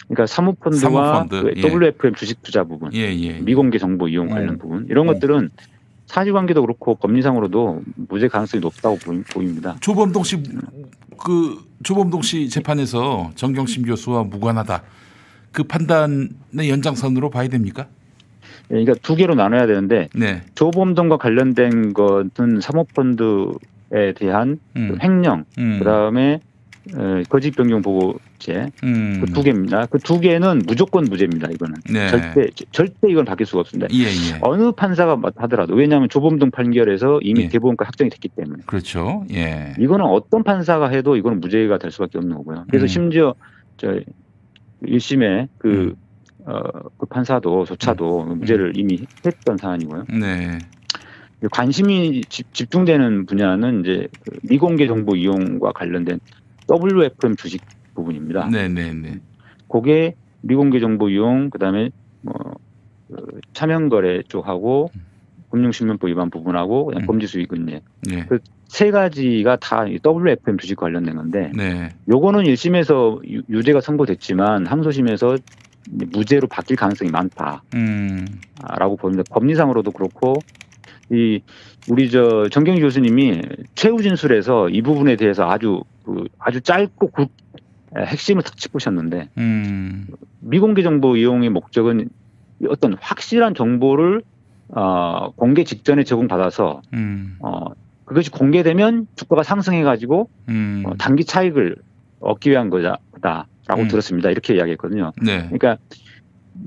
[0.08, 1.62] 그러니까 사모펀드와 사모펀드, 그 예.
[1.62, 3.40] WFM 주식 투자 부분, 예, 예.
[3.40, 4.58] 미공개 정보 이용 관련 어.
[4.58, 5.12] 부분 이런 어.
[5.12, 5.50] 것들은
[6.06, 8.98] 사실관계도 그렇고 법리상으로도 무죄 가능성이 높다고
[9.32, 9.76] 보입니다.
[9.80, 10.42] 조범동 씨,
[11.16, 14.82] 그 조범동 씨 재판에서 정경심 교수와 무관하다.
[15.52, 17.86] 그 판단의 연장선으로 봐야 됩니까?
[18.70, 20.42] 예, 그러니까 두 개로 나눠야 되는데 네.
[20.54, 24.92] 조범동과 관련된 것은 사모펀드에 대한 음.
[24.92, 25.78] 그 횡령, 음.
[25.78, 26.40] 그다음에
[26.96, 29.20] 어, 거짓 변경 보고제 음.
[29.20, 29.86] 그두 개입니다.
[29.86, 31.48] 그 두 개는 무조건 무죄입니다.
[31.50, 32.08] 이거는 네.
[32.08, 33.88] 절대 절대 이건 바뀔 수가 없습니다.
[33.92, 34.38] 예, 예.
[34.40, 37.48] 어느 판사가 하더라도 왜냐하면 조범동 판결에서 이미 예.
[37.48, 39.24] 대법원과 확정이 됐기 때문에 그렇죠.
[39.32, 39.74] 예.
[39.78, 42.64] 이거는 어떤 판사가 해도 이거는 무죄가 될 수밖에 없는 거고요.
[42.68, 42.88] 그래서 음.
[42.88, 43.34] 심지어
[43.76, 44.00] 저
[44.82, 45.94] 1심에 그 음.
[46.46, 46.62] 어,
[46.98, 48.38] 그 판사도 조차도 음.
[48.38, 50.06] 무죄를 이미 했던 사안이고요.
[50.18, 50.58] 네.
[51.50, 56.20] 관심이 집, 중되는 분야는 이제 그 미공개 정보 이용과 관련된
[56.70, 57.62] WFM 주식
[57.94, 58.48] 부분입니다.
[58.48, 58.92] 네네네.
[58.92, 59.20] 네, 네.
[59.68, 61.90] 그게 미공개 정보 이용, 그다음에
[62.22, 65.09] 뭐그 차명거래 쪽하고 음.
[65.50, 67.06] 금융실명법 위반 부분하고 그냥 음.
[67.06, 67.80] 범죄 수익 은 예.
[68.02, 68.26] 네.
[68.26, 71.90] 그세 가지가 다 WFM 주식 관련된 건데, 네.
[72.08, 75.36] 요거는 1심에서 유죄가 선고됐지만 항소심에서
[75.90, 78.26] 무죄로 바뀔 가능성이 많다라고 음.
[78.98, 79.24] 봅니다.
[79.30, 80.34] 법리상으로도 그렇고
[81.10, 81.40] 이
[81.88, 83.42] 우리 저 정경희 교수님이
[83.74, 87.30] 최후 진술에서 이 부분에 대해서 아주 그 아주 짧고 굵
[87.96, 90.06] 핵심을 탁 짚으셨는데 음.
[90.40, 92.08] 미공개 정보 이용의 목적은
[92.68, 94.22] 어떤 확실한 정보를
[94.74, 97.36] 어, 공개 직전에 제공받아서 음.
[97.40, 97.66] 어,
[98.04, 100.82] 그것이 공개되면 주가가 상승해 가지고 음.
[100.86, 101.76] 어, 단기 차익을
[102.20, 103.88] 얻기 위한 거다라고 음.
[103.88, 104.30] 들었습니다.
[104.30, 105.12] 이렇게 이야기했거든요.
[105.22, 105.42] 네.
[105.44, 105.78] 그러니까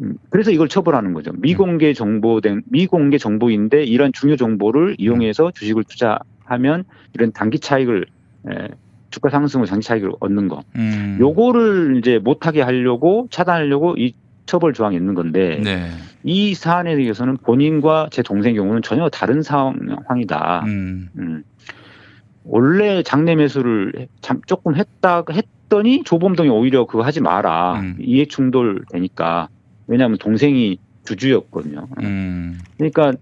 [0.02, 1.32] 음, 그래서 이걸 처벌하는 거죠.
[1.38, 8.06] 미공개 정보된 미공개 정보인데 이런 중요 정보를 이용해서 주식을 투자하면 이런 단기 차익을
[8.50, 8.68] 에,
[9.12, 10.64] 주가 상승으로 장기 차익을 얻는 거.
[10.76, 11.18] 음.
[11.20, 14.16] 요거를 이제 못하게 하려고 차단하려고 이
[14.46, 15.90] 처벌 조항이 있는 건데 네.
[16.24, 20.64] 이 사안에 대해서는 본인과 제 동생 경우는 전혀 다른 상황이다.
[20.66, 21.10] 음.
[21.18, 21.44] 음.
[22.44, 24.08] 원래 장내 매수를
[24.46, 27.98] 조금 했다 했더니 조범동이 오히려 그거 하지 마라 음.
[28.00, 29.48] 이해 충돌 되니까
[29.88, 31.88] 왜냐하면 동생이 주주였거든요.
[32.02, 32.60] 음.
[32.78, 33.14] 그러니까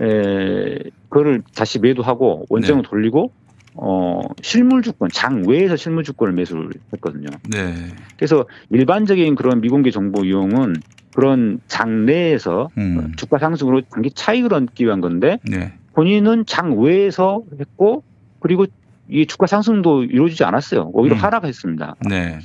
[0.00, 2.88] 에 그거를 다시 매도하고 원점을 네.
[2.88, 3.32] 돌리고
[3.74, 7.28] 어 실물 주권 장 외에서 실물 주권을 매수를 했거든요.
[7.50, 7.74] 네.
[8.16, 10.76] 그래서 일반적인 그런 미공개 정보 이용은
[11.14, 13.12] 그런 장 내에서 음.
[13.16, 15.72] 주가 상승으로 단기 차익을 얻기 위한 건데 네.
[15.94, 18.02] 본인은 장 외에서 했고
[18.40, 18.66] 그리고
[19.08, 20.90] 이 주가 상승도 이루어지지 않았어요.
[20.92, 21.20] 오히려 음.
[21.20, 21.96] 하락했습니다.
[22.08, 22.38] 네.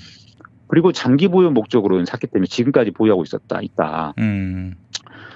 [0.67, 4.13] 그리고 장기 보유 목적으로 샀기 때문에 지금까지 보유하고 있었다 있다.
[4.17, 4.75] 음.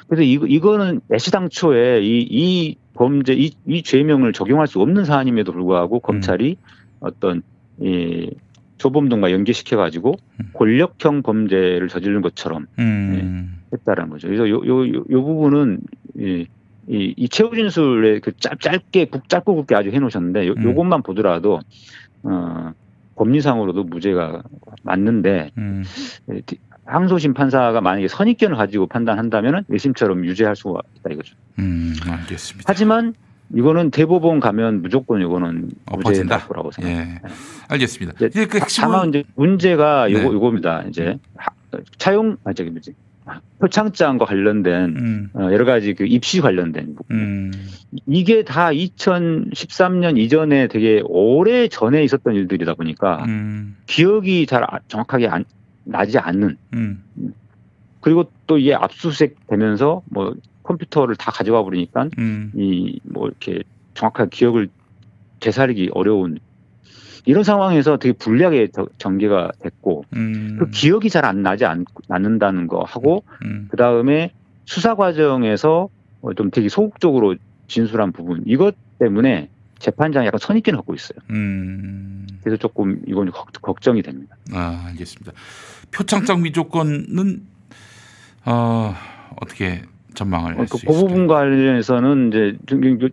[0.07, 5.99] 그래서 이, 이거는 애시당초에 이, 이 범죄 이, 이 죄명을 적용할 수 없는 사안임에도 불구하고
[5.99, 6.97] 검찰이 음.
[6.99, 7.41] 어떤
[7.79, 8.31] 이
[8.77, 10.49] 조범동과 연계시켜 가지고 음.
[10.53, 13.57] 권력형 범죄를 저지른 것처럼 음.
[13.73, 14.27] 예, 했다라는 거죠.
[14.27, 15.79] 그래서 요 요 요, 요 부분은
[16.17, 16.45] 이,
[16.87, 20.63] 이, 이 최후 진술에 그 짧, 짧게 국 짧고 굵게 아주 해놓으셨는데 요, 음.
[20.63, 21.59] 요것만 보더라도
[22.23, 22.71] 어
[23.15, 24.43] 법리상으로도 무죄가
[24.83, 25.83] 맞는데 음.
[26.87, 31.35] 항소심 판사가 만약에 선입견을 가지고 판단한다면은 1심처럼 유죄할 수가 있다 이거죠.
[31.59, 32.63] 음, 알겠습니다.
[32.67, 33.13] 하지만
[33.53, 36.47] 이거는 대법원 가면 무조건 이거는 엎어진다.
[36.47, 37.29] 거라고 생각합니다.
[37.29, 37.33] 예.
[37.69, 38.25] 알겠습니다.
[38.25, 40.33] 이제 그 핵심은 다만 이제 문제가 요거 네.
[40.33, 40.83] 요겁니다.
[40.89, 41.17] 이제
[41.97, 42.93] 차용 아 저기 뭐지
[43.59, 45.29] 표창장과 관련된 음.
[45.33, 47.17] 어, 여러 가지 그 입시 관련된 부분.
[47.17, 47.51] 음.
[48.05, 53.77] 이게 다 2013년 이전에 되게 오래 전에 있었던 일들이다 보니까 음.
[53.85, 55.45] 기억이 잘 아- 정확하게 안,
[55.87, 57.03] 나지 않는 음.
[58.01, 62.51] 그리고 또 이게 압수수색 되면서 뭐 컴퓨터를 다 가져가 버리니까 음.
[62.55, 63.63] 이뭐 이렇게
[63.93, 64.69] 정확하게 기억을
[65.39, 66.39] 되살리기 어려운
[67.25, 70.57] 이런 상황에서 되게 불리하게 저- 전개가 됐고 음.
[70.59, 73.67] 그 기억이 잘 안 나지 않, 않는다는 거 하고 음.
[73.69, 74.31] 그 다음에
[74.65, 75.89] 수사 과정에서
[76.21, 77.35] 어, 좀 되게 소극적으로
[77.67, 81.19] 진술한 부분 이것 때문에 재판장이 약간 선입견을 갖고 있어요.
[81.29, 82.25] 음.
[82.41, 84.35] 그래서 조금 이건 걱- 걱정이 됩니다.
[84.53, 85.33] 아, 알겠습니다.
[85.91, 87.41] 표창장 위조건은
[88.45, 88.93] 어,
[89.41, 89.81] 어떻게
[90.13, 91.07] 전망을 어, 할 그, 수그 있을까요?
[91.07, 92.57] 부분 관련해서는 이제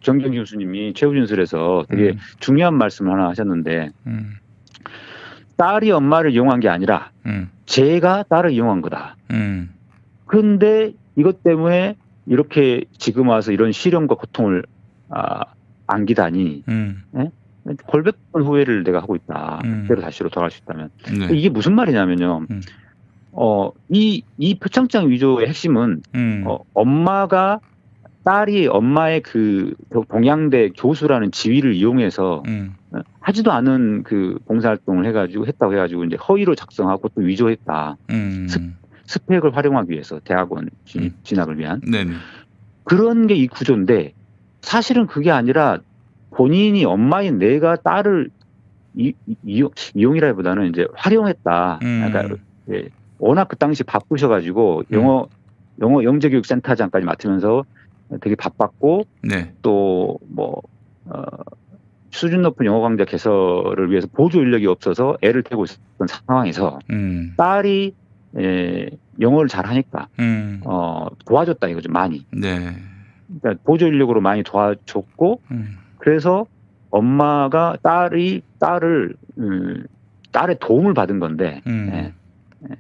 [0.03, 2.19] 정경, 교수님이 최후 진술에서 되게 음.
[2.41, 4.35] 중요한 말씀을 하나 하셨는데 음.
[5.57, 7.51] 딸이 엄마를 이용한 게 아니라 음.
[7.67, 9.17] 제가 딸을 이용한 거다.
[9.31, 9.71] 음.
[10.27, 11.97] 근데 이것 때문에
[12.27, 14.65] 이렇게 지금 와서 이런 시련과 고통을
[15.11, 15.43] 아,
[15.87, 17.03] 안기다니 음.
[17.87, 19.61] 골백번 후회를 내가 하고 있다.
[19.65, 19.83] 음.
[19.83, 21.37] 그대로 다시로 돌아갈 수 있다면 네.
[21.37, 22.47] 이게 무슨 말이냐면요.
[22.51, 22.61] 음.
[23.33, 26.45] 어, 이, 이 표창장 위조의 핵심은 음.
[26.47, 27.61] 어, 엄마가
[28.25, 29.75] 딸이 엄마의 그
[30.09, 32.75] 동양대 교수라는 지위를 이용해서 음.
[32.93, 37.97] 어, 하지도 않은 그 봉사활동을 해가지고 했다고 해가지고 이제 허위로 작성하고 또 위조했다.
[38.11, 38.47] 음.
[39.07, 42.13] 스펙을 활용하기 위해서 대학원 진입, 진학을 위한 네네.
[42.85, 44.15] 그런 게 이 구조인데
[44.63, 45.81] 사실은 그게 아니라
[46.35, 48.31] 본인이 엄마인 내가 딸을
[48.97, 49.13] 이,
[49.45, 49.65] 이,
[49.95, 51.81] 이용이라기보다는 이제 활용했다.
[51.83, 52.09] 음.
[52.11, 52.37] 그러니까
[52.71, 54.97] 예, 워낙 그 당시 바쁘셔가지고 음.
[54.97, 55.29] 영어
[55.81, 57.65] 영어 영재교육센터장까지 맡으면서
[58.21, 59.53] 되게 바빴고 네.
[59.63, 60.63] 또뭐
[61.07, 61.23] 어,
[62.11, 67.35] 수준 높은 영어 강좌 개설을 위해서 보조 인력이 없어서 애를 태고 있었던 상황에서 음.
[67.37, 67.95] 딸이
[68.39, 70.61] 예, 영어를 잘하니까 음.
[70.65, 72.25] 어, 도와줬다 이거죠 많이.
[72.33, 72.77] 네.
[73.41, 75.79] 그러니까 보조 인력으로 많이 도와줬고 음.
[76.05, 76.45] 그래서
[76.91, 79.87] 엄마가 딸이 딸을 음,
[80.33, 81.91] 딸의 도움을 받은 건데 음.
[81.95, 82.13] 예.
[82.71, 82.77] 예.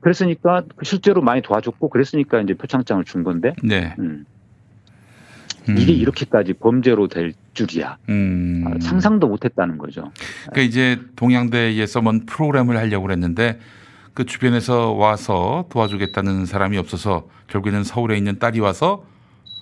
[0.00, 3.94] 그랬으니까 실제로 많이 도와줬고 그랬으니까 이제 표창장을 준 건데 네.
[4.00, 4.26] 음.
[5.68, 8.64] 이게 이렇게까지 범죄로 될 줄이야 음.
[8.66, 10.10] 아, 상상도 못했다는 거죠.
[10.50, 13.60] 그러니까 이제 동양대에서 뭔 프로그램을 하려고 그랬는데
[14.14, 19.04] 그 주변에서 와서 도와주겠다는 사람이 없어서 결국에는 서울에 있는 딸이 와서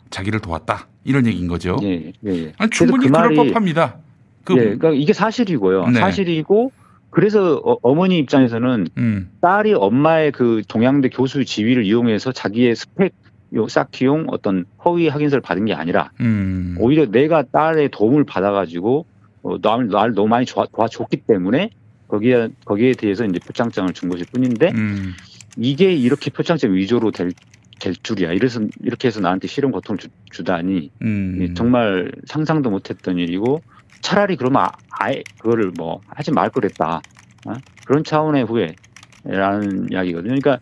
[0.08, 1.78] 자기를 도왔다 이런 얘기인 거죠.
[1.82, 2.52] 예, 예, 예.
[2.58, 3.96] 아니, 충분히 그 말이- 법합니다.
[4.44, 5.86] 그 예, 그러니까 이게 사실이고요.
[5.88, 6.00] 네.
[6.00, 6.70] 사실이고
[7.10, 9.30] 그래서 어, 머니 입장에서는 음.
[9.40, 13.14] 딸이 엄마의 그 동양대 교수 지위를 이용해서 자기의 스펙
[13.54, 16.76] 요 쌓기용 어떤 허위 확인서를 받은 게 아니라 음.
[16.78, 19.06] 오히려 내가 딸의 도움을 받아가지고
[19.42, 21.70] 어, 날, 날 너무 많이 도와, 도와 줬기 때문에
[22.08, 25.14] 거기에 거기에 대해서 이제 표창장을 준 것일 뿐인데 음.
[25.56, 27.32] 이게 이렇게 표창장 위조로 될,
[27.78, 28.32] 될 줄이야.
[28.32, 31.38] 이래서 이렇게 해서 나한테 실형 고통을 주, 주다니 음.
[31.40, 33.62] 예, 정말 상상도 못했던 일이고
[34.02, 37.02] 차라리 그러면 아- 아예 그거를 뭐 하지 말 그랬다
[37.44, 37.58] 어?
[37.84, 40.40] 그런 차원의 후회라는 이야기거든요.
[40.40, 40.60] 그러니까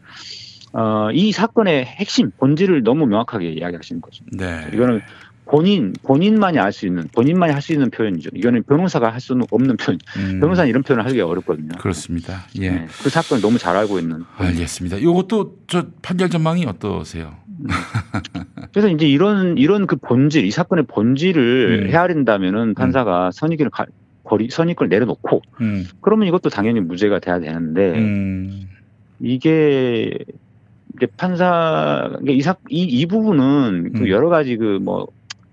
[0.73, 4.25] 어, 이 사건의 핵심 본질을 너무 명확하게 이야기하시는 거죠.
[4.33, 4.69] 네.
[4.75, 5.01] 이거는
[5.49, 8.31] 본인 본인만이 알 수 있는 본인만이 할 수 있는 표현이죠.
[8.35, 9.99] 이거는 변호사가 할 수는 없는 표현.
[10.17, 10.41] 음.
[10.41, 11.69] 변호사는 이런 표현을 하기가 어렵거든요.
[11.79, 12.43] 그렇습니다.
[12.61, 12.71] 예.
[12.71, 14.25] 네, 그 사건을 너무 잘 알고 있는.
[14.37, 14.97] 알겠습니다.
[14.99, 17.35] 이것도 저 판결 전망이 어떠세요?
[18.73, 21.91] 그래서 이제 이런 이런 그 본질, 이 사건의 본질을 음.
[21.91, 23.87] 헤아린다면은 판사가 선의견을 가,
[24.25, 25.87] 거리 선의권을 내려놓고 음.
[26.01, 28.69] 그러면 이것도 당연히 무죄가 돼야 되는데 음.
[29.21, 30.19] 이게
[30.97, 34.09] 이제 판사 이게 이, 사, 이, 이 부분은 그 음.
[34.09, 35.07] 여러 가지 그 뭐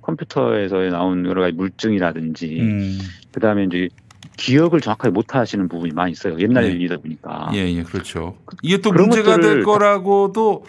[0.03, 2.99] 컴퓨터에서 나온 여러 가지 물증이라든지 음.
[3.31, 3.89] 그다음에 이제
[4.37, 6.37] 기억을 정확하게 못 하시는 부분이 많이 있어요.
[6.39, 6.71] 옛날 네.
[6.71, 7.49] 일이다 보니까.
[7.53, 8.37] 예, 예, 그렇죠.
[8.61, 10.65] 이게 또 문제가 될 거라고도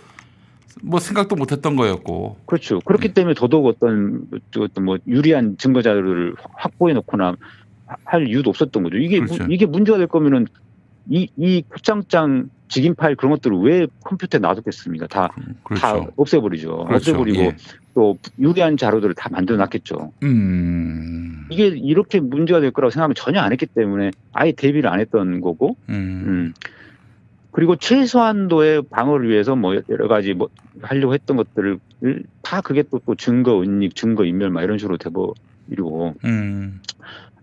[0.83, 2.39] 뭐 생각도 못 했던 거였고.
[2.47, 2.81] 그렇죠.
[2.81, 3.15] 그렇기 네.
[3.15, 4.27] 때문에 더더욱 어떤
[4.59, 7.37] 어떤 뭐 유리한 증거 자료를 확보해 놓거나
[8.05, 8.97] 할 이유도 없었던 거죠.
[8.99, 9.45] 이게 그렇죠.
[9.45, 10.47] 무- 이게 문제가 될 거면은
[11.09, 15.07] 이이 표창장 직인 파일 그런 것들을 왜 컴퓨터에 놔뒀겠습니까?
[15.07, 16.09] 다다 그렇죠.
[16.17, 16.85] 없애버리죠.
[16.87, 16.95] 그렇죠.
[16.95, 17.57] 없애버리고 예.
[17.95, 20.13] 또 유리한 자료들을 다 만들어 놨겠죠.
[20.23, 21.47] 음.
[21.51, 25.77] 이게 이렇게 문제가 될 거라고 생각하면 전혀 안 했기 때문에 아예 대비를 안 했던 거고,
[25.89, 25.95] 음.
[26.27, 26.55] 음.
[27.53, 30.49] 그리고 최소한도의 방어를 위해서 뭐 여러 가지 뭐
[30.83, 31.79] 하려고 했던 것들을
[32.43, 36.81] 다 그게 또, 또 증거 은닉, 증거 인멸 막 이런 식으로 돼버리고 음.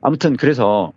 [0.01, 0.91] 아무튼 그래서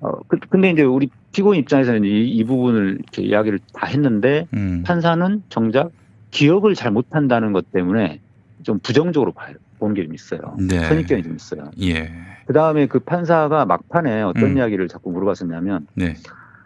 [0.00, 4.82] 어 그- 근데 이제 우리 피고인 입장에서는 이, 이 부분을 이렇게 이야기를 다 했는데 음.
[4.86, 5.90] 판사는 정작
[6.30, 8.20] 기억을 잘 못한다는 것 때문에
[8.62, 9.54] 좀 부정적으로 봐요.
[9.78, 10.40] 보는 게 좀 있어요.
[10.58, 10.78] 네.
[10.80, 11.70] 선입견이 좀 있어요.
[11.82, 12.10] 예.
[12.46, 14.56] 그 다음에 그 판사가 막판에 어떤 음.
[14.58, 16.14] 이야기를 자꾸 물어봤었냐면 네.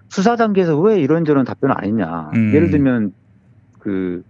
[0.08, 2.30] 수사 단계에서 왜 이런저런 답변을 안 했냐.
[2.34, 2.52] 음.
[2.54, 3.12] 예를 들면
[3.78, 4.22] 그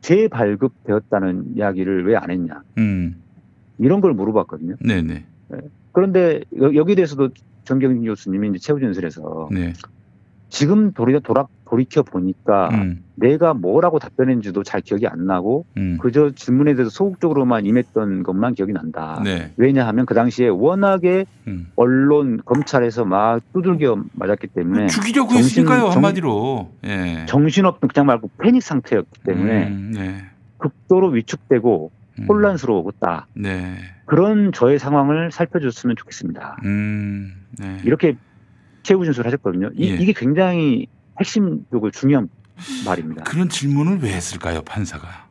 [0.00, 2.62] 재발급되었다는 이야기를 왜 안 했냐.
[2.78, 3.16] 음.
[3.78, 4.76] 이런 걸 물어봤거든요.
[4.80, 5.24] 네, 네.
[5.92, 7.30] 그런데 여- 여기에 대해서도
[7.64, 9.72] 정경진 교수님이 이제 최후진술에서 네.
[10.48, 13.02] 지금 돌이, 돌아, 돌이켜 보니까 음.
[13.14, 15.96] 내가 뭐라고 답변했는지도 잘 기억이 안 나고 음.
[15.98, 19.22] 그저 질문에 대해서 소극적으로만 임했던 것만 기억이 난다.
[19.24, 19.52] 네.
[19.56, 21.68] 왜냐하면 그 당시에 워낙에 음.
[21.76, 26.70] 언론 검찰에서 막 두들겨 맞았기 때문에 죽이려고 정신- 했으니까요, 정- 한마디로.
[26.84, 27.24] 예.
[27.26, 30.16] 정신없던 그냥 말고 패닉 상태였기 때문에 음, 네.
[30.58, 32.26] 극도로 위축되고 음.
[32.28, 33.26] 혼란스러웠다.
[33.34, 33.76] 네.
[34.12, 36.58] 그런 저의 상황을 살펴줬으면 좋겠습니다.
[36.66, 37.32] 음.
[37.58, 37.80] 네.
[37.82, 38.14] 이렇게
[38.82, 39.70] 최후 진술을 하셨거든요.
[39.74, 39.96] 이, 예.
[40.04, 40.86] 게 굉장히
[41.18, 42.28] 핵심적으로 중요한
[42.84, 43.24] 말입니다.
[43.24, 45.28] 그런 질문을 왜 했을까요, 판사가?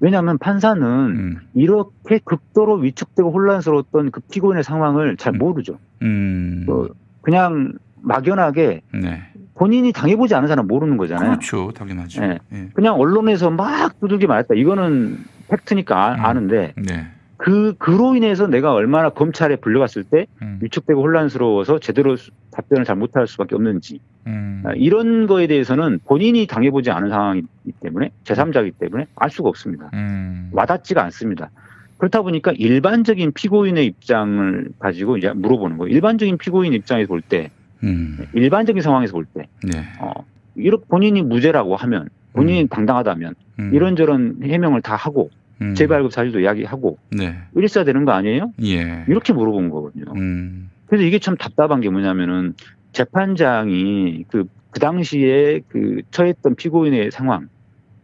[0.00, 1.40] 왜냐하면 판사는 음.
[1.52, 5.78] 이렇게 극도로 위축되고 혼란스러웠던 그 피고인의 상황을 잘 모르죠.
[6.00, 6.62] 음.
[6.64, 6.88] 뭐
[7.20, 9.22] 그냥 막연하게 네.
[9.56, 11.32] 본인이 당해보지 않은 사람 모르는 거잖아요.
[11.32, 11.70] 그렇죠.
[11.72, 12.22] 당연하죠.
[12.22, 12.38] 예.
[12.52, 12.68] 예.
[12.72, 14.54] 그냥 언론에서 막 두들기 말했다.
[14.54, 15.18] 이거는
[15.48, 17.08] 팩트니까 아- 아는데 네.
[17.44, 20.58] 그 그로 인해서 내가 얼마나 검찰에 불려갔을 때 음.
[20.62, 24.62] 위축되고 혼란스러워서 제대로 수- 답변을 잘 못할 수밖에 없는지 음.
[24.64, 29.90] 아, 이런 거에 대해서는 본인이 당해보지 않은 상황이기 때문에 제3자이기 때문에 알 수가 없습니다.
[29.92, 30.48] 음.
[30.54, 31.50] 와닿지가 않습니다.
[31.98, 35.94] 그렇다 보니까 일반적인 피고인의 입장을 가지고 이제 물어보는 거예요.
[35.94, 37.50] 일반적인 피고인 입장에서 볼 때,
[37.82, 38.26] 음.
[38.32, 39.84] 일반적인 상황에서 볼 때, 네.
[40.00, 40.12] 어,
[40.54, 43.70] 이렇게 본인이 무죄라고 하면, 본인이 당당하다면, 음.
[43.74, 45.28] 이런저런 해명을 다 하고,
[45.62, 45.74] 음.
[45.74, 47.36] 재발급 사실도 이야기하고 네.
[47.54, 48.52] 이랬어야 되는 거 아니에요?
[48.62, 49.04] 예.
[49.08, 50.04] 이렇게 물어본 거거든요.
[50.16, 50.70] 음.
[50.86, 52.54] 그래서 이게 참 답답한 게 뭐냐면은
[52.92, 57.48] 재판장이 그, 그 당시에 그 처했던 피고인의 상황,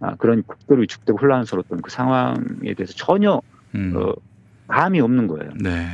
[0.00, 3.40] 아, 그런 극도로 위축되고 혼란스러웠던 그 상황에 대해서 전혀
[3.74, 3.92] 음.
[3.96, 4.12] 어,
[4.68, 5.50] 감이 없는 거예요.
[5.60, 5.86] 네.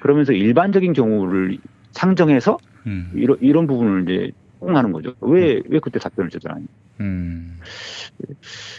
[0.00, 1.58] 그러면서 일반적인 경우를
[1.92, 3.10] 상정해서 음.
[3.14, 5.14] 이런 이런 부분을 이제 홍 하는 거죠.
[5.20, 6.54] 왜, 왜 그때 답변을 제대로
[7.00, 7.58] 음.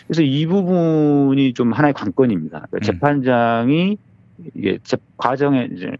[0.07, 2.67] 그래서 이 부분이 좀 하나의 관건입니다.
[2.69, 2.81] 그러니까 음.
[2.81, 3.97] 재판장이
[4.55, 5.91] 이게 재, 과정에 이제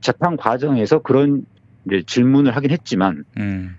[0.00, 1.44] 재판 과정에서 그런
[1.86, 3.76] 이제 질문을 하긴 했지만 음.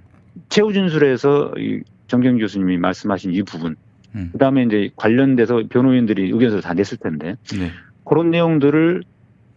[0.50, 3.76] 최후 진술에서 이 정경 교수님이 말씀하신 이 부분,
[4.16, 4.30] 음.
[4.34, 7.72] 그다음에 이제 관련돼서 변호인들이 의견서를 다 냈을 텐데 네.
[8.04, 9.04] 그런 내용들을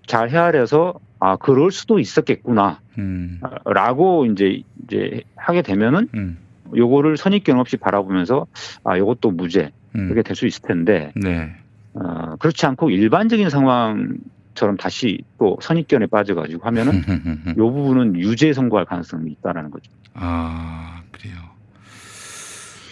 [0.06, 2.80] 잘 헤아려서 아 그럴 수도 있었겠구나.
[2.98, 3.40] 음.
[3.64, 6.38] 라고 이제 이제 하게 되면은 음.
[6.76, 8.46] 요거를 선입견 없이 바라보면서
[8.84, 10.08] 아 요것도 무죄 음.
[10.08, 11.54] 그게 될 수 있을 텐데 네.
[11.94, 17.02] 어, 그렇지 않고 일반적인 상황처럼 다시 또 선입견에 빠져가지고 하면은
[17.58, 19.90] 요 부분은 유죄 선고할 가능성이 있다라는 거죠.
[20.14, 21.36] 아 그래요.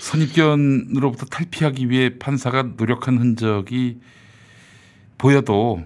[0.01, 4.01] 선입견으로부터 탈피하기 위해 판사가 노력한 흔적이
[5.19, 5.83] 보여도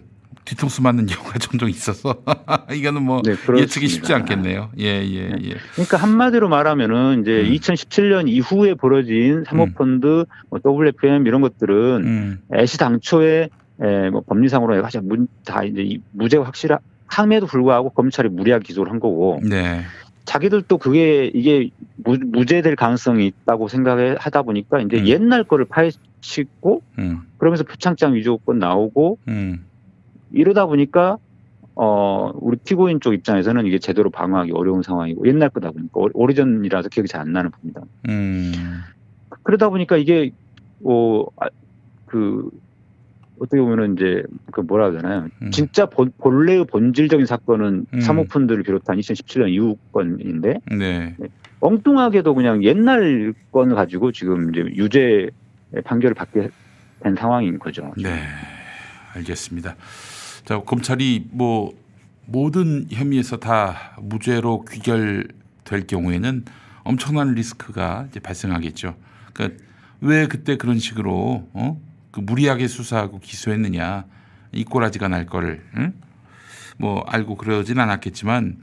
[0.47, 2.15] 뒤통수 맞는 경우가 종종 있어서
[2.73, 4.71] 이거는 뭐 네, 예측이 쉽지 않겠네요.
[4.79, 5.37] 예, 예, 네.
[5.43, 5.55] 예.
[5.73, 7.53] 그러니까 한마디로 말하면은 이제 음.
[7.53, 10.25] 2017년 이후에 벌어진 사모펀드, 음.
[10.49, 12.39] 뭐 WFM 이런 것들은 음.
[12.55, 13.51] 애시 당초에
[13.83, 19.41] 에, 뭐 법리상으로 가장 다 이제 무죄가 확실함에도 불구하고 검찰이 무리하게 기소를 한 거고.
[19.43, 19.83] 네.
[20.25, 25.07] 자기들도 그게 이게 무, 죄될 가능성이 있다고 생각을 하다 보니까 이제 음.
[25.07, 27.21] 옛날 거를 파헤치고 음.
[27.39, 29.65] 그러면서 표창장 위조건 나오고 음.
[30.33, 31.19] 이러다 보니까
[31.75, 37.09] 어 우리 피고인 쪽 입장에서는 이게 제대로 방어하기 어려운 상황이고 옛날 거다 보니까 오리전이라서 기억이
[37.09, 37.83] 잘 안 나는 겁니다.
[38.09, 38.53] 음.
[39.43, 40.33] 그러다 보니까 이게
[40.85, 42.51] 어그
[43.39, 45.29] 어떻게 보면은 이제 그 뭐라 하잖아요.
[45.43, 45.51] 음.
[45.51, 48.01] 진짜 본, 본래의 본질적인 사건은 음.
[48.01, 51.15] 사모펀드를 비롯한 2017년 이후 건인데 네.
[51.19, 51.29] 네.
[51.61, 55.29] 엉뚱하게도 그냥 옛날 건 가지고 지금 이제 유죄
[55.85, 56.49] 판결을 받게
[57.01, 57.93] 된 상황인 거죠.
[57.99, 58.23] 네,
[59.15, 59.75] 알겠습니다.
[60.47, 61.77] 자, 검찰이 뭐
[62.25, 66.45] 모든 혐의에서 다 무죄로 귀결될 경우에는
[66.85, 68.97] 엄청난 리스크가 이제 발생하겠죠.
[69.33, 69.65] 그러니까
[70.01, 71.81] 왜 그때 그런 식으로 어?
[72.13, 74.05] 그 무리하게 수사하고 기소했느냐
[74.53, 75.95] 이 꼬라지가 날 거를 응?
[76.79, 78.59] 뭐 알고 그러진 않았겠지만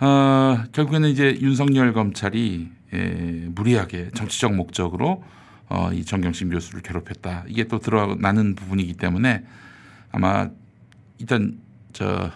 [0.00, 5.24] 어, 결국에는 이제 윤석열 검찰이 예, 무리하게 정치적 목적으로
[5.70, 7.44] 어, 이 정경심 교수를 괴롭혔다.
[7.48, 9.44] 이게 또 드러나는 부분이기 때문에
[10.12, 10.50] 아마
[11.18, 11.58] 일단
[11.92, 12.30] 저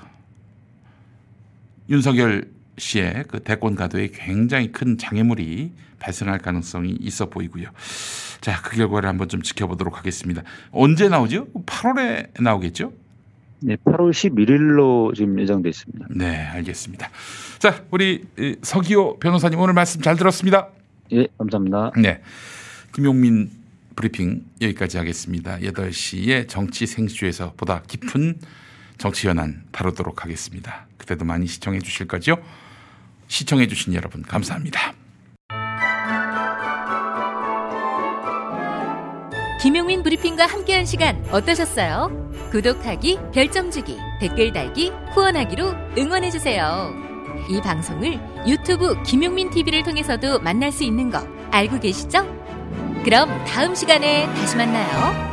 [1.89, 7.69] 윤석열 씨의 그 대권 가도에 굉장히 큰 장애물이 발생할 가능성이 있어 보이고요.
[8.41, 10.43] 자, 그 결과를 한번 좀 지켜보도록 하겠습니다.
[10.73, 11.47] 언제 나오죠?
[11.67, 12.93] 8월에 나오겠죠?
[13.61, 16.07] 네, 8월 11일로 지금 예정돼 있습니다.
[16.11, 17.09] 네, 알겠습니다.
[17.61, 18.25] 자, 우리
[18.63, 20.71] 서기호 변호사님 오늘 말씀 잘 들었습니다.
[21.13, 21.93] 예, 감사합니다.
[21.97, 22.21] 네.
[22.93, 23.51] 김용민
[23.95, 25.59] 브리핑 여기까지 하겠습니다.
[25.59, 28.41] 8시에 정치 생수에서 보다 깊은
[29.03, 30.87] 정치 현안 다루도록 하겠습니다.
[30.97, 32.37] 그때도 많이 시청해 주실 거죠?
[33.27, 34.95] 시청해 주신 여러분 감사합니다.
[39.61, 42.31] 김용민 브리핑과 함께한 시간 어떠셨어요?
[42.53, 46.95] 구독하기, 별점 주기, 댓글 달기, 후원하기로 응원해 주세요.
[47.51, 52.25] 이 방송을 유튜브 김용민 TV를 통해서도 만날 수 있는 거 알고 계시죠?
[53.03, 55.32] 그럼 다음 시간에 다시 만나요.